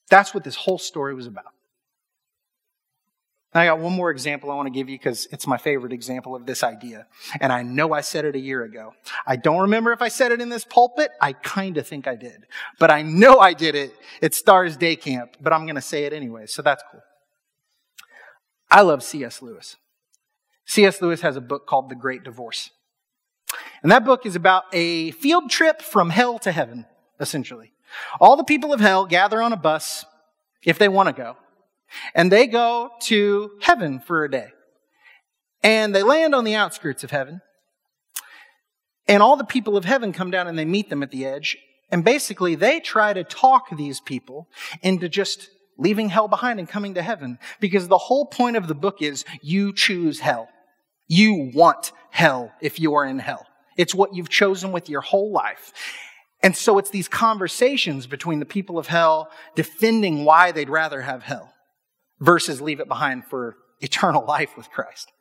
That's 0.10 0.34
what 0.34 0.43
this 0.43 0.56
whole 0.56 0.80
story 0.80 1.13
was 1.13 1.28
about. 1.28 1.54
I 3.52 3.66
got 3.66 3.80
one 3.80 3.94
more 3.94 4.12
example 4.12 4.52
I 4.52 4.56
want 4.56 4.68
to 4.68 4.72
give 4.72 4.90
you 4.90 4.96
because 4.96 5.28
it's 5.32 5.48
my 5.48 5.58
favorite 5.58 5.92
example 5.92 6.36
of 6.36 6.46
this 6.46 6.64
idea. 6.64 7.08
And 7.42 7.52
I 7.52 7.64
know 7.64 7.94
I 7.94 8.02
said 8.02 8.24
it 8.26 8.36
a 8.36 8.40
year 8.40 8.64
ago. 8.64 8.94
I 9.26 9.38
don't 9.38 9.62
remember 9.62 9.92
if 9.92 10.04
I 10.04 10.10
said 10.10 10.32
it 10.32 10.40
in 10.40 10.50
this 10.50 10.64
pulpit. 10.64 11.10
I 11.20 11.34
kind 11.34 11.78
of 11.78 11.88
think 11.88 12.08
I 12.08 12.16
did. 12.16 12.46
But 12.78 12.92
I 12.92 13.02
know 13.02 13.40
I 13.40 13.54
did 13.54 13.74
it 13.74 13.94
at 14.22 14.36
Stars 14.36 14.78
Day 14.78 14.96
Camp, 14.96 15.38
but 15.42 15.52
I'm 15.52 15.66
going 15.66 15.76
to 15.76 15.82
say 15.82 16.04
it 16.04 16.14
anyway, 16.14 16.46
so 16.46 16.62
that's 16.62 16.84
cool. 16.92 17.02
I 18.70 18.82
love 18.82 19.02
C.S. 19.02 19.42
Lewis. 19.42 19.78
C.S. 20.66 21.02
Lewis 21.02 21.22
has 21.22 21.36
a 21.36 21.42
book 21.42 21.66
called 21.66 21.90
The 21.90 21.96
Great 21.96 22.24
Divorce. 22.24 22.70
And 23.82 23.92
that 23.92 24.06
book 24.06 24.28
is 24.28 24.36
about 24.36 24.66
a 24.74 25.10
field 25.12 25.50
trip 25.50 25.82
from 25.82 26.12
hell 26.12 26.38
to 26.40 26.52
heaven, 26.52 26.86
essentially. 27.20 27.72
All 28.20 28.38
the 28.38 28.44
people 28.44 28.72
of 28.72 28.80
hell 28.80 29.08
gather 29.08 29.42
on 29.42 29.54
a 29.54 29.58
bus 29.58 30.06
if 30.64 30.78
they 30.78 30.88
want 30.88 31.08
to 31.08 31.14
go 31.14 31.36
and 32.13 32.32
they 32.32 32.47
go 32.47 32.91
to 33.02 33.52
heaven 33.62 33.99
for 33.99 34.23
a 34.23 34.32
day. 34.32 34.52
And 35.63 35.93
they 35.93 36.04
land 36.04 36.34
on 36.34 36.43
the 36.43 36.56
outskirts 36.56 37.04
of 37.04 37.12
heaven. 37.12 37.41
And 39.08 39.23
all 39.23 39.36
the 39.36 39.43
people 39.43 39.75
of 39.75 39.86
heaven 39.86 40.13
come 40.13 40.32
down 40.32 40.47
and 40.47 40.58
they 40.58 40.65
meet 40.65 40.89
them 40.89 41.04
at 41.04 41.12
the 41.12 41.25
edge. 41.25 41.58
And 41.91 42.06
basically, 42.06 42.56
they 42.56 42.80
try 42.80 43.13
to 43.13 43.23
talk 43.23 43.75
these 43.75 43.99
people 43.99 44.47
into 44.82 45.10
just 45.10 45.49
leaving 45.78 46.10
hell 46.10 46.28
behind 46.28 46.60
and 46.60 46.69
coming 46.69 46.93
to 46.93 47.02
heaven. 47.02 47.39
Because 47.60 47.88
the 47.88 47.97
whole 47.97 48.28
point 48.28 48.56
of 48.56 48.67
the 48.67 48.75
book 48.75 49.02
is 49.02 49.25
you 49.41 49.73
choose 49.73 50.19
hell. 50.19 50.47
You 51.08 51.52
want 51.54 51.91
hell 52.12 52.52
if 52.62 52.80
you 52.80 52.93
are 52.93 53.06
in 53.06 53.19
hell. 53.19 53.45
It's 53.75 53.95
what 53.95 54.13
you've 54.13 54.30
chosen 54.30 54.71
with 54.71 54.89
your 54.89 55.02
whole 55.02 55.32
life. 55.32 55.73
And 56.41 56.56
so 56.56 56.78
it's 56.78 56.91
these 56.91 57.08
conversations 57.08 58.08
between 58.08 58.39
the 58.39 58.45
people 58.45 58.78
of 58.78 58.88
hell 58.88 59.30
defending 59.56 60.23
why 60.23 60.52
they'd 60.52 60.69
rather 60.69 61.02
have 61.02 61.23
hell 61.23 61.54
versus 62.20 62.62
leave 62.62 62.80
it 62.80 62.88
behind 62.88 63.26
for 63.26 63.58
eternal 63.80 64.26
life 64.28 64.56
with 64.58 64.70
Christ. 64.70 65.12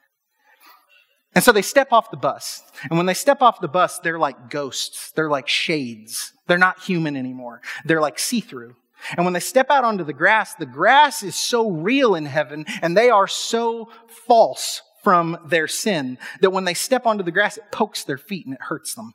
And 1.34 1.44
so 1.44 1.52
they 1.52 1.62
step 1.62 1.92
off 1.92 2.10
the 2.10 2.16
bus. 2.16 2.62
And 2.88 2.96
when 2.96 3.06
they 3.06 3.14
step 3.14 3.42
off 3.42 3.60
the 3.60 3.68
bus, 3.68 3.98
they're 3.98 4.18
like 4.18 4.50
ghosts. 4.50 5.12
They're 5.12 5.30
like 5.30 5.46
shades. 5.46 6.32
They're 6.46 6.58
not 6.58 6.82
human 6.82 7.16
anymore. 7.16 7.60
They're 7.84 8.00
like 8.00 8.18
see 8.18 8.40
through. 8.40 8.74
And 9.16 9.24
when 9.24 9.34
they 9.34 9.40
step 9.40 9.70
out 9.70 9.84
onto 9.84 10.04
the 10.04 10.12
grass, 10.12 10.54
the 10.54 10.66
grass 10.66 11.22
is 11.22 11.36
so 11.36 11.70
real 11.70 12.14
in 12.14 12.26
heaven 12.26 12.66
and 12.82 12.96
they 12.96 13.10
are 13.10 13.28
so 13.28 13.90
false 14.26 14.82
from 15.04 15.38
their 15.46 15.68
sin 15.68 16.18
that 16.40 16.50
when 16.50 16.64
they 16.64 16.74
step 16.74 17.06
onto 17.06 17.22
the 17.22 17.30
grass, 17.30 17.56
it 17.56 17.70
pokes 17.70 18.02
their 18.04 18.18
feet 18.18 18.46
and 18.46 18.54
it 18.54 18.62
hurts 18.62 18.94
them. 18.94 19.12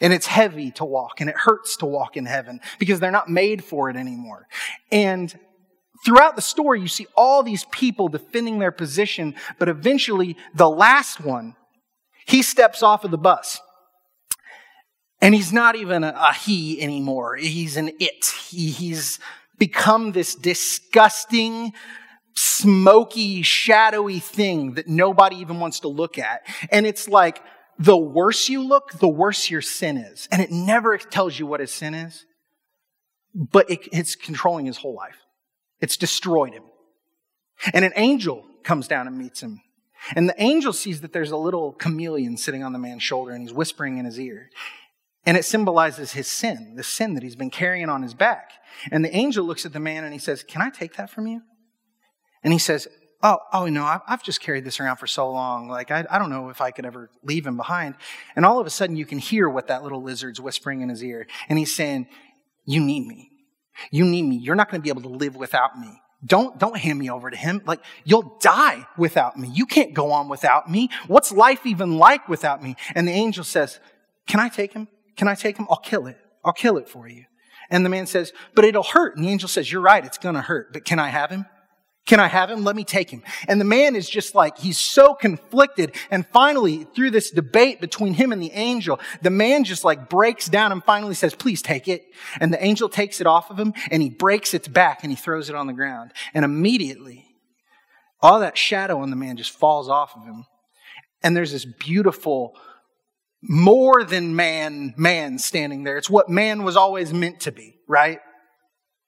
And 0.00 0.14
it's 0.14 0.26
heavy 0.26 0.70
to 0.72 0.84
walk 0.84 1.20
and 1.20 1.28
it 1.28 1.36
hurts 1.36 1.76
to 1.78 1.86
walk 1.86 2.16
in 2.16 2.24
heaven 2.24 2.60
because 2.78 3.00
they're 3.00 3.10
not 3.10 3.28
made 3.28 3.62
for 3.62 3.90
it 3.90 3.96
anymore. 3.96 4.46
And 4.90 5.38
Throughout 6.04 6.36
the 6.36 6.42
story, 6.42 6.80
you 6.80 6.88
see 6.88 7.06
all 7.14 7.42
these 7.42 7.64
people 7.66 8.08
defending 8.08 8.58
their 8.58 8.72
position, 8.72 9.34
but 9.58 9.68
eventually 9.68 10.36
the 10.54 10.68
last 10.68 11.20
one, 11.20 11.56
he 12.26 12.42
steps 12.42 12.82
off 12.82 13.04
of 13.04 13.10
the 13.10 13.18
bus. 13.18 13.60
And 15.20 15.34
he's 15.34 15.52
not 15.52 15.76
even 15.76 16.02
a, 16.02 16.14
a 16.16 16.32
he 16.32 16.80
anymore. 16.80 17.36
He's 17.36 17.76
an 17.76 17.90
it. 18.00 18.24
He, 18.48 18.70
he's 18.70 19.18
become 19.58 20.12
this 20.12 20.34
disgusting, 20.34 21.74
smoky, 22.34 23.42
shadowy 23.42 24.18
thing 24.18 24.74
that 24.74 24.88
nobody 24.88 25.36
even 25.36 25.60
wants 25.60 25.80
to 25.80 25.88
look 25.88 26.18
at. 26.18 26.46
And 26.70 26.86
it's 26.86 27.06
like, 27.06 27.42
the 27.78 27.96
worse 27.96 28.48
you 28.48 28.62
look, 28.62 28.92
the 28.98 29.08
worse 29.08 29.50
your 29.50 29.62
sin 29.62 29.96
is. 29.96 30.28
And 30.30 30.42
it 30.42 30.50
never 30.50 30.98
tells 30.98 31.38
you 31.38 31.46
what 31.46 31.60
his 31.60 31.72
sin 31.72 31.94
is, 31.94 32.26
but 33.34 33.70
it, 33.70 33.88
it's 33.90 34.14
controlling 34.14 34.66
his 34.66 34.76
whole 34.76 34.94
life. 34.94 35.16
It's 35.80 35.96
destroyed 35.96 36.52
him. 36.52 36.64
And 37.72 37.84
an 37.84 37.92
angel 37.96 38.44
comes 38.62 38.88
down 38.88 39.06
and 39.06 39.18
meets 39.18 39.40
him. 39.42 39.60
And 40.14 40.28
the 40.28 40.42
angel 40.42 40.72
sees 40.72 41.02
that 41.02 41.12
there's 41.12 41.30
a 41.30 41.36
little 41.36 41.72
chameleon 41.72 42.36
sitting 42.36 42.64
on 42.64 42.72
the 42.72 42.78
man's 42.78 43.02
shoulder 43.02 43.32
and 43.32 43.42
he's 43.42 43.52
whispering 43.52 43.98
in 43.98 44.04
his 44.06 44.18
ear. 44.18 44.50
And 45.26 45.36
it 45.36 45.44
symbolizes 45.44 46.12
his 46.12 46.26
sin, 46.26 46.74
the 46.76 46.82
sin 46.82 47.14
that 47.14 47.22
he's 47.22 47.36
been 47.36 47.50
carrying 47.50 47.90
on 47.90 48.02
his 48.02 48.14
back. 48.14 48.52
And 48.90 49.04
the 49.04 49.14
angel 49.14 49.44
looks 49.44 49.66
at 49.66 49.72
the 49.72 49.80
man 49.80 50.04
and 50.04 50.12
he 50.12 50.18
says, 50.18 50.42
Can 50.42 50.62
I 50.62 50.70
take 50.70 50.96
that 50.96 51.10
from 51.10 51.26
you? 51.26 51.42
And 52.42 52.54
he 52.54 52.58
says, 52.58 52.88
Oh, 53.22 53.38
oh 53.52 53.66
no, 53.66 54.00
I've 54.08 54.22
just 54.22 54.40
carried 54.40 54.64
this 54.64 54.80
around 54.80 54.96
for 54.96 55.06
so 55.06 55.30
long. 55.30 55.68
Like, 55.68 55.90
I, 55.90 56.06
I 56.10 56.18
don't 56.18 56.30
know 56.30 56.48
if 56.48 56.62
I 56.62 56.70
could 56.70 56.86
ever 56.86 57.10
leave 57.22 57.46
him 57.46 57.58
behind. 57.58 57.96
And 58.34 58.46
all 58.46 58.58
of 58.58 58.66
a 58.66 58.70
sudden, 58.70 58.96
you 58.96 59.04
can 59.04 59.18
hear 59.18 59.46
what 59.46 59.66
that 59.66 59.82
little 59.82 60.02
lizard's 60.02 60.40
whispering 60.40 60.80
in 60.80 60.88
his 60.88 61.04
ear. 61.04 61.26
And 61.50 61.58
he's 61.58 61.74
saying, 61.74 62.08
You 62.64 62.80
need 62.80 63.06
me. 63.06 63.29
You 63.90 64.04
need 64.04 64.22
me. 64.22 64.36
You're 64.36 64.54
not 64.54 64.70
going 64.70 64.80
to 64.80 64.82
be 64.82 64.90
able 64.90 65.02
to 65.02 65.08
live 65.08 65.36
without 65.36 65.78
me. 65.78 66.00
Don't, 66.24 66.58
don't 66.58 66.76
hand 66.76 66.98
me 66.98 67.10
over 67.10 67.30
to 67.30 67.36
him. 67.36 67.62
Like, 67.64 67.80
you'll 68.04 68.36
die 68.40 68.86
without 68.98 69.38
me. 69.38 69.48
You 69.52 69.64
can't 69.64 69.94
go 69.94 70.12
on 70.12 70.28
without 70.28 70.70
me. 70.70 70.90
What's 71.06 71.32
life 71.32 71.64
even 71.64 71.96
like 71.96 72.28
without 72.28 72.62
me? 72.62 72.76
And 72.94 73.08
the 73.08 73.12
angel 73.12 73.44
says, 73.44 73.80
Can 74.26 74.38
I 74.38 74.48
take 74.48 74.74
him? 74.74 74.88
Can 75.16 75.28
I 75.28 75.34
take 75.34 75.56
him? 75.56 75.66
I'll 75.70 75.78
kill 75.78 76.06
it. 76.06 76.18
I'll 76.44 76.52
kill 76.52 76.76
it 76.76 76.88
for 76.88 77.08
you. 77.08 77.24
And 77.70 77.84
the 77.84 77.90
man 77.90 78.06
says, 78.06 78.32
But 78.54 78.64
it'll 78.64 78.82
hurt. 78.82 79.16
And 79.16 79.24
the 79.24 79.30
angel 79.30 79.48
says, 79.48 79.72
You're 79.72 79.80
right. 79.80 80.04
It's 80.04 80.18
going 80.18 80.34
to 80.34 80.42
hurt. 80.42 80.74
But 80.74 80.84
can 80.84 80.98
I 80.98 81.08
have 81.08 81.30
him? 81.30 81.46
Can 82.06 82.18
I 82.18 82.26
have 82.26 82.50
him? 82.50 82.64
Let 82.64 82.74
me 82.74 82.82
take 82.82 83.10
him. 83.10 83.22
And 83.46 83.60
the 83.60 83.64
man 83.64 83.94
is 83.94 84.08
just 84.08 84.34
like, 84.34 84.58
he's 84.58 84.78
so 84.78 85.14
conflicted. 85.14 85.94
And 86.10 86.26
finally, 86.26 86.84
through 86.94 87.10
this 87.10 87.30
debate 87.30 87.80
between 87.80 88.14
him 88.14 88.32
and 88.32 88.42
the 88.42 88.50
angel, 88.52 88.98
the 89.22 89.30
man 89.30 89.64
just 89.64 89.84
like 89.84 90.08
breaks 90.08 90.48
down 90.48 90.72
and 90.72 90.82
finally 90.82 91.14
says, 91.14 91.34
please 91.34 91.62
take 91.62 91.86
it. 91.86 92.02
And 92.40 92.52
the 92.52 92.64
angel 92.64 92.88
takes 92.88 93.20
it 93.20 93.26
off 93.26 93.50
of 93.50 93.58
him 93.58 93.74
and 93.90 94.02
he 94.02 94.10
breaks 94.10 94.54
its 94.54 94.66
back 94.66 95.00
and 95.04 95.12
he 95.12 95.16
throws 95.16 95.50
it 95.50 95.54
on 95.54 95.66
the 95.68 95.72
ground. 95.72 96.12
And 96.34 96.44
immediately, 96.44 97.26
all 98.20 98.40
that 98.40 98.58
shadow 98.58 99.00
on 99.00 99.10
the 99.10 99.16
man 99.16 99.36
just 99.36 99.52
falls 99.52 99.88
off 99.88 100.16
of 100.16 100.24
him. 100.24 100.46
And 101.22 101.36
there's 101.36 101.52
this 101.52 101.66
beautiful, 101.66 102.56
more 103.42 104.04
than 104.04 104.34
man, 104.34 104.94
man 104.96 105.38
standing 105.38 105.84
there. 105.84 105.96
It's 105.96 106.10
what 106.10 106.28
man 106.28 106.64
was 106.64 106.76
always 106.76 107.12
meant 107.12 107.40
to 107.40 107.52
be, 107.52 107.76
right? 107.86 108.20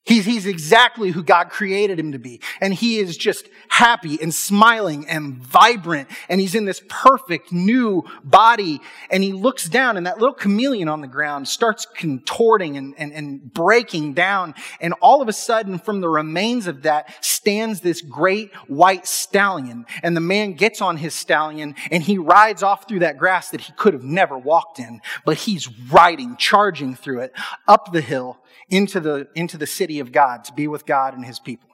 He's, 0.05 0.25
he's 0.25 0.47
exactly 0.47 1.13
who 1.13 1.23
God 1.23 1.51
created 1.51 2.01
him 2.01 2.11
to 2.11 2.19
be. 2.19 2.41
And 2.61 2.75
he 2.75 2.99
is 2.99 3.17
just 3.17 3.49
happy 3.69 4.21
and 4.21 4.35
smiling 4.35 5.07
and 5.09 5.37
vibrant. 5.37 6.09
And 6.29 6.41
he's 6.41 6.57
in 6.57 6.65
this 6.65 6.83
perfect 6.89 7.53
new 7.53 8.03
body. 8.25 8.81
And 9.11 9.23
he 9.23 9.33
looks 9.33 9.69
down 9.69 9.97
and 9.97 10.07
that 10.07 10.19
little 10.19 10.35
chameleon 10.35 10.89
on 10.89 11.03
the 11.03 11.07
ground 11.07 11.47
starts 11.47 11.87
contorting 11.87 12.77
and, 12.77 12.95
and, 12.99 13.13
and 13.13 13.55
breaking 13.55 14.15
down. 14.15 14.55
And 14.81 14.93
all 14.95 15.23
of 15.23 15.29
a 15.29 15.33
sudden 15.33 15.79
from 15.79 16.01
the 16.01 16.09
remains 16.09 16.67
of 16.67 16.83
that 16.83 17.25
stands 17.25 17.81
this 17.81 18.01
great 18.01 18.53
white 18.67 19.07
stallion. 19.07 19.87
And 20.03 20.17
the 20.17 20.21
man 20.21 20.55
gets 20.55 20.83
on 20.83 20.97
his 20.97 21.15
stallion 21.15 21.77
and 21.93 22.03
he 22.03 22.19
rides 22.19 22.65
off 22.65 22.89
through 22.89 23.01
that 23.01 23.19
grass 23.19 23.51
that 23.51 23.61
he 23.61 23.73
could 23.75 23.95
have 23.95 24.05
never 24.05 24.37
walked 24.37 24.81
in. 24.81 25.01
But 25.25 25.37
he's 25.37 25.69
riding, 25.93 26.37
charging 26.39 26.97
through 26.97 27.21
it 27.21 27.33
up 27.69 27.93
the 27.93 28.01
hill 28.01 28.42
into 28.73 28.99
the, 28.99 29.29
into 29.37 29.57
the 29.59 29.67
city 29.67 30.01
of 30.01 30.11
God 30.11 30.45
to 30.45 30.53
be 30.55 30.67
with 30.67 30.87
God 30.87 31.15
and 31.15 31.25
his 31.25 31.39
people. 31.39 31.69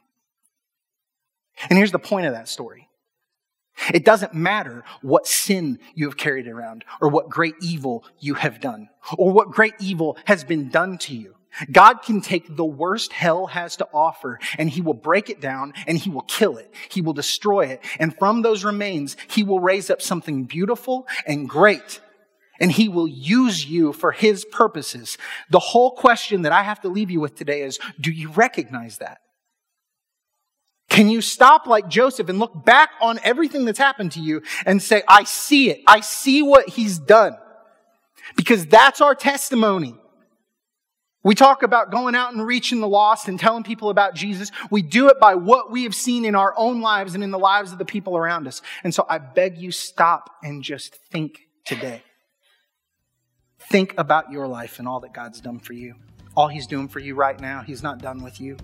And 1.71 1.79
here's 1.79 1.93
the 1.93 1.99
point 1.99 2.27
of 2.27 2.35
that 2.35 2.49
story. 2.49 2.89
It 3.95 4.05
doesn't 4.05 4.35
matter 4.35 4.83
what 5.01 5.27
sin 5.27 5.79
you 5.95 6.07
have 6.07 6.17
carried 6.17 6.49
around 6.49 6.85
or 7.01 7.09
what 7.09 7.31
great 7.31 7.55
evil 7.63 8.05
you 8.19 8.35
have 8.35 8.61
done 8.61 8.89
or 9.17 9.33
what 9.33 9.53
great 9.53 9.75
evil 9.79 10.19
has 10.25 10.43
been 10.43 10.69
done 10.69 10.99
to 10.99 11.15
you. 11.15 11.37
God 11.71 12.03
can 12.03 12.21
take 12.21 12.57
the 12.57 12.65
worst 12.65 13.13
hell 13.13 13.47
has 13.47 13.77
to 13.77 13.89
offer 13.95 14.41
and 14.59 14.69
he 14.69 14.81
will 14.81 14.95
break 14.95 15.31
it 15.31 15.41
down 15.41 15.75
and 15.87 15.97
he 15.97 16.11
will 16.11 16.23
kill 16.23 16.57
it. 16.57 16.75
He 16.91 17.01
will 17.01 17.13
destroy 17.13 17.67
it. 17.67 17.81
And 18.01 18.17
from 18.19 18.43
those 18.43 18.65
remains, 18.65 19.17
he 19.29 19.45
will 19.45 19.61
raise 19.61 19.89
up 19.89 20.03
something 20.03 20.45
beautiful 20.45 21.07
and 21.27 21.49
great. 21.49 22.01
And 22.61 22.73
he 22.73 22.89
will 22.89 23.09
use 23.09 23.65
you 23.65 23.93
for 23.93 24.13
his 24.13 24.45
purposes. 24.45 25.17
The 25.51 25.59
whole 25.59 25.93
question 25.93 26.43
that 26.43 26.53
I 26.53 26.63
have 26.63 26.81
to 26.81 26.89
leave 26.89 27.11
you 27.11 27.21
with 27.21 27.37
today 27.37 27.63
is, 27.63 27.79
do 28.01 28.11
you 28.11 28.31
recognize 28.31 28.99
that? 28.99 29.19
Can 30.89 31.09
you 31.09 31.21
stop 31.21 31.67
like 31.67 31.89
Joseph 31.89 32.29
and 32.29 32.39
look 32.39 32.65
back 32.65 32.91
on 33.01 33.21
everything 33.23 33.65
that's 33.65 33.79
happened 33.79 34.13
to 34.13 34.21
you 34.21 34.43
and 34.67 34.83
say, 34.83 35.03
I 35.07 35.25
see 35.25 35.71
it. 35.71 35.83
I 35.87 36.01
see 36.01 36.43
what 36.43 36.69
he's 36.69 36.99
done. 36.99 37.37
Because 38.37 38.67
that's 38.67 39.01
our 39.01 39.15
testimony. 39.15 39.95
We 41.23 41.35
talk 41.35 41.63
about 41.63 41.91
going 41.91 42.15
out 42.15 42.33
and 42.33 42.45
reaching 42.45 42.81
the 42.81 42.89
lost 42.89 43.29
and 43.29 43.39
telling 43.39 43.65
people 43.65 43.91
about 43.91 44.15
Jesus. 44.15 44.51
We 44.71 44.83
do 44.83 45.09
it 45.09 45.21
by 45.21 45.35
what 45.35 45.71
we 45.71 45.83
have 45.83 45.95
seen 45.95 46.25
in 46.25 46.35
our 46.35 46.55
own 46.57 46.81
lives 46.81 47.15
and 47.15 47.23
in 47.23 47.31
the 47.31 47.39
lives 47.39 47.71
of 47.71 47.79
the 47.79 47.85
people 47.85 48.17
around 48.17 48.49
us. 48.49 48.63
And 48.83 48.95
so 48.95 49.05
I 49.09 49.19
beg 49.19 49.59
you 49.59 49.71
stop 49.71 50.31
and 50.43 50.63
just 50.63 50.95
think 51.11 51.41
today. 51.65 52.03
Think 53.71 53.93
about 53.99 54.33
your 54.33 54.47
life 54.47 54.79
and 54.79 54.89
all 54.89 54.99
that 55.01 55.13
God's 55.13 55.43
done 55.43 55.59
for 55.59 55.75
you. 55.75 55.95
All 56.35 56.49
he's 56.49 56.67
doing 56.67 56.89
for 56.89 57.01
you 57.01 57.15
right 57.15 57.39
now, 57.39 57.61
he's 57.61 57.83
not 57.83 57.99
done 57.99 58.23
with 58.23 58.41
you. 58.41 58.57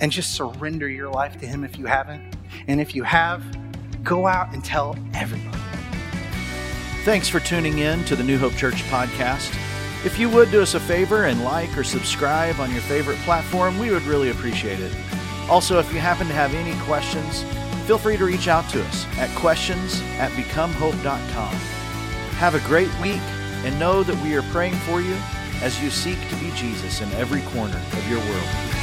And 0.00 0.12
just 0.12 0.34
surrender 0.34 0.88
your 0.88 1.10
life 1.10 1.40
to 1.40 1.46
him 1.46 1.64
if 1.64 1.76
you 1.76 1.86
haven't. 1.86 2.36
And 2.68 2.80
if 2.80 2.94
you 2.94 3.02
have, 3.02 3.42
go 4.04 4.28
out 4.28 4.54
and 4.54 4.64
tell 4.64 4.96
everybody. 5.12 5.58
Thanks 7.04 7.28
for 7.28 7.40
tuning 7.40 7.78
in 7.78 8.04
to 8.04 8.14
the 8.14 8.22
New 8.22 8.38
Hope 8.38 8.52
Church 8.52 8.84
podcast. 8.84 9.52
If 10.06 10.20
you 10.20 10.28
would 10.30 10.52
do 10.52 10.62
us 10.62 10.74
a 10.74 10.80
favor 10.80 11.24
and 11.24 11.42
like 11.42 11.76
or 11.76 11.82
subscribe 11.82 12.60
on 12.60 12.70
your 12.70 12.82
favorite 12.82 13.18
platform, 13.18 13.76
we 13.76 13.90
would 13.90 14.02
really 14.02 14.30
appreciate 14.30 14.78
it. 14.78 14.92
Also, 15.50 15.80
if 15.80 15.92
you 15.92 15.98
happen 15.98 16.28
to 16.28 16.32
have 16.32 16.54
any 16.54 16.78
questions, 16.82 17.42
feel 17.88 17.98
free 17.98 18.16
to 18.16 18.24
reach 18.24 18.46
out 18.46 18.68
to 18.70 18.84
us 18.84 19.04
at 19.18 19.36
questions 19.36 20.00
at 20.18 20.30
becomehope.com. 20.32 21.54
Have 22.36 22.54
a 22.54 22.60
great 22.60 22.90
week 23.00 23.20
and 23.64 23.78
know 23.78 24.02
that 24.02 24.20
we 24.22 24.34
are 24.34 24.42
praying 24.42 24.74
for 24.74 25.00
you 25.00 25.16
as 25.62 25.80
you 25.82 25.90
seek 25.90 26.18
to 26.28 26.36
be 26.36 26.50
Jesus 26.52 27.00
in 27.00 27.10
every 27.12 27.42
corner 27.42 27.76
of 27.76 28.10
your 28.10 28.20
world. 28.20 28.81